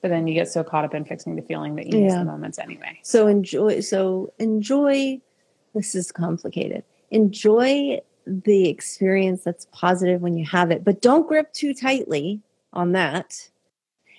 but 0.02 0.08
then 0.08 0.26
you 0.26 0.34
get 0.34 0.48
so 0.48 0.64
caught 0.64 0.84
up 0.84 0.94
in 0.94 1.04
fixing 1.04 1.36
the 1.36 1.42
feeling 1.42 1.76
that 1.76 1.86
you 1.86 1.98
yeah. 1.98 2.04
miss 2.04 2.14
the 2.14 2.24
moments 2.24 2.58
anyway 2.58 2.98
so 3.02 3.26
enjoy 3.26 3.80
so 3.80 4.32
enjoy 4.38 5.20
this 5.74 5.94
is 5.94 6.10
complicated 6.12 6.82
enjoy 7.10 7.98
the 8.26 8.68
experience 8.68 9.42
that's 9.42 9.66
positive 9.72 10.20
when 10.20 10.36
you 10.36 10.44
have 10.44 10.70
it 10.70 10.84
but 10.84 11.00
don't 11.00 11.26
grip 11.28 11.52
too 11.52 11.74
tightly 11.74 12.40
on 12.72 12.92
that 12.92 13.50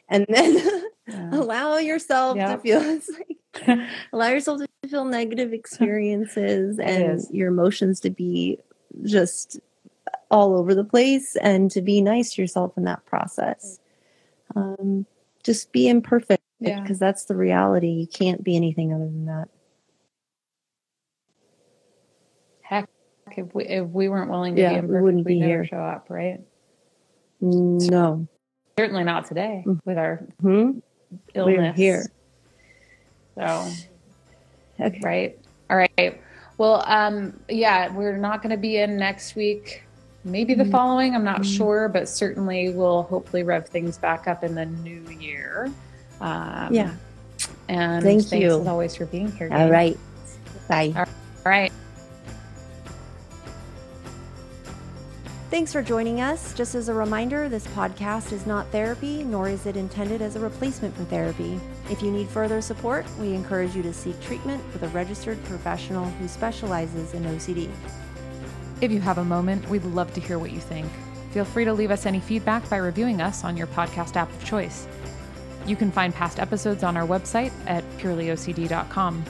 and 0.10 0.26
then 0.30 0.56
yeah. 1.08 1.30
allow 1.34 1.78
yourself 1.78 2.36
yep. 2.36 2.58
to 2.58 2.62
feel 2.62 2.82
it's 2.84 3.10
like 3.10 3.38
allow 4.14 4.30
yourself 4.30 4.60
to 4.60 4.90
feel 4.90 5.06
negative 5.06 5.54
experiences 5.54 6.80
and 6.80 7.22
your 7.32 7.50
emotions 7.50 8.00
to 8.00 8.10
be 8.10 8.58
just 9.04 9.60
all 10.30 10.58
over 10.58 10.74
the 10.74 10.84
place 10.84 11.36
and 11.38 11.70
to 11.72 11.82
be 11.82 12.02
nice 12.02 12.34
to 12.34 12.42
yourself 12.42 12.74
in 12.78 12.86
that 12.86 13.06
process. 13.06 13.80
Um, 14.56 15.06
just 15.44 15.72
be 15.72 15.88
imperfect 15.88 16.44
because 16.60 16.90
yeah. 16.90 17.08
that's 17.08 17.26
the 17.26 17.36
reality. 17.36 17.90
You 17.90 18.08
can't 18.08 18.44
be 18.44 18.56
anything 18.56 18.94
other 18.94 19.06
than 19.06 19.26
that. 19.26 19.50
Heck, 22.62 22.90
if 23.36 23.54
we 23.54 23.66
if 23.66 23.88
we 23.88 24.10
weren't 24.10 24.30
willing 24.30 24.56
to 24.56 24.62
yeah, 24.62 24.70
be 24.70 24.76
imperfect, 24.76 24.94
we 24.94 25.02
wouldn't 25.02 25.26
be 25.26 25.40
here. 25.40 25.66
Show 25.66 25.78
up, 25.78 26.08
right? 26.10 26.40
No, 27.42 28.28
certainly 28.78 29.04
not 29.04 29.26
today 29.26 29.64
mm-hmm. 29.66 29.80
with 29.84 29.98
our 29.98 30.28
hmm 30.40 30.80
illness 31.34 31.58
We're 31.58 31.74
here. 31.74 32.06
So, 33.36 33.72
okay. 34.80 35.00
right, 35.04 35.40
all 35.70 35.78
right. 35.78 36.22
Well, 36.58 36.84
um, 36.86 37.40
yeah, 37.50 37.92
we're 37.92 38.18
not 38.18 38.44
going 38.44 38.52
to 38.52 38.58
be 38.58 38.78
in 38.78 38.98
next 38.98 39.36
week. 39.36 39.84
Maybe 40.24 40.54
the 40.54 40.64
mm-hmm. 40.64 40.72
following, 40.72 41.16
I'm 41.16 41.24
not 41.24 41.42
mm-hmm. 41.42 41.58
sure, 41.58 41.90
but 41.90 42.08
certainly 42.08 42.70
we'll 42.70 43.04
hopefully 43.04 43.44
rev 43.44 43.68
things 43.68 43.98
back 43.98 44.28
up 44.28 44.44
in 44.44 44.54
the 44.54 44.66
new 44.66 45.02
year. 45.10 45.72
Um, 46.20 46.74
yeah. 46.74 46.94
And 47.68 48.04
Thank 48.04 48.28
thanks 48.28 48.32
you. 48.32 48.62
as 48.62 48.68
always 48.68 48.96
for 48.96 49.06
being 49.08 49.32
here. 49.32 49.50
All 49.52 49.70
right. 49.70 49.98
Bye. 50.68 50.94
All 50.96 51.06
right. 51.44 51.72
Thanks 55.50 55.74
for 55.74 55.82
joining 55.82 56.22
us. 56.22 56.54
Just 56.54 56.76
as 56.76 56.88
a 56.88 56.94
reminder, 56.94 57.50
this 57.50 57.68
podcast 57.68 58.32
is 58.32 58.46
not 58.46 58.68
therapy, 58.68 59.22
nor 59.24 59.50
is 59.50 59.66
it 59.66 59.76
intended 59.76 60.22
as 60.22 60.38
a 60.38 60.40
replacement 60.40 60.96
for 60.96 61.04
therapy. 61.04 61.60
If 61.90 62.02
you 62.02 62.10
need 62.10 62.30
further 62.30 62.62
support, 62.62 63.06
we 63.20 63.34
encourage 63.34 63.76
you 63.76 63.84
to 63.84 63.94
seek 63.94 64.18
treatment 64.22 64.64
with 64.72 64.84
a 64.84 64.88
registered 64.90 65.44
professional 65.44 66.06
who 66.06 66.30
specializes 66.30 67.14
in 67.14 67.24
OCD. 67.24 67.70
If 68.82 68.92
you 68.92 69.00
have 69.02 69.20
a 69.20 69.24
moment, 69.24 69.70
we'd 69.70 69.86
love 69.86 70.12
to 70.16 70.20
hear 70.20 70.40
what 70.40 70.52
you 70.52 70.60
think. 70.60 70.88
Feel 71.32 71.46
free 71.46 71.66
to 71.66 71.74
leave 71.74 71.92
us 71.92 72.08
any 72.08 72.20
feedback 72.20 72.68
by 72.68 72.78
reviewing 72.78 73.22
us 73.22 73.44
on 73.44 73.56
your 73.56 73.68
podcast 73.68 74.16
app 74.16 74.30
of 74.32 74.44
choice. 74.44 74.88
You 75.68 75.76
can 75.76 75.92
find 75.92 76.14
past 76.14 76.40
episodes 76.40 76.84
on 76.84 76.98
our 76.98 77.06
website 77.06 77.52
at 77.68 77.84
purelyocd.com. 78.00 79.24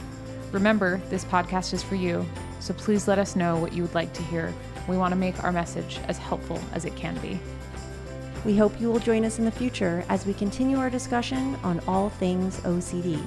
Remember, 0.53 1.01
this 1.09 1.25
podcast 1.25 1.73
is 1.73 1.83
for 1.83 1.95
you. 1.95 2.25
So 2.61 2.73
please 2.73 3.09
let 3.09 3.19
us 3.19 3.35
know 3.35 3.57
what 3.57 3.73
you 3.73 3.83
would 3.83 3.93
like 3.93 4.13
to 4.13 4.23
hear. 4.23 4.53
We 4.87 4.97
want 4.97 5.11
to 5.11 5.17
make 5.17 5.43
our 5.43 5.51
message 5.51 5.99
as 6.07 6.17
helpful 6.17 6.59
as 6.73 6.85
it 6.85 6.95
can 6.95 7.17
be. 7.19 7.37
We 8.45 8.57
hope 8.57 8.79
you 8.79 8.89
will 8.89 8.99
join 8.99 9.25
us 9.25 9.37
in 9.37 9.45
the 9.45 9.51
future 9.51 10.05
as 10.07 10.25
we 10.25 10.33
continue 10.33 10.77
our 10.77 10.89
discussion 10.89 11.55
on 11.63 11.81
all 11.87 12.09
things 12.09 12.59
OCD. 12.61 13.21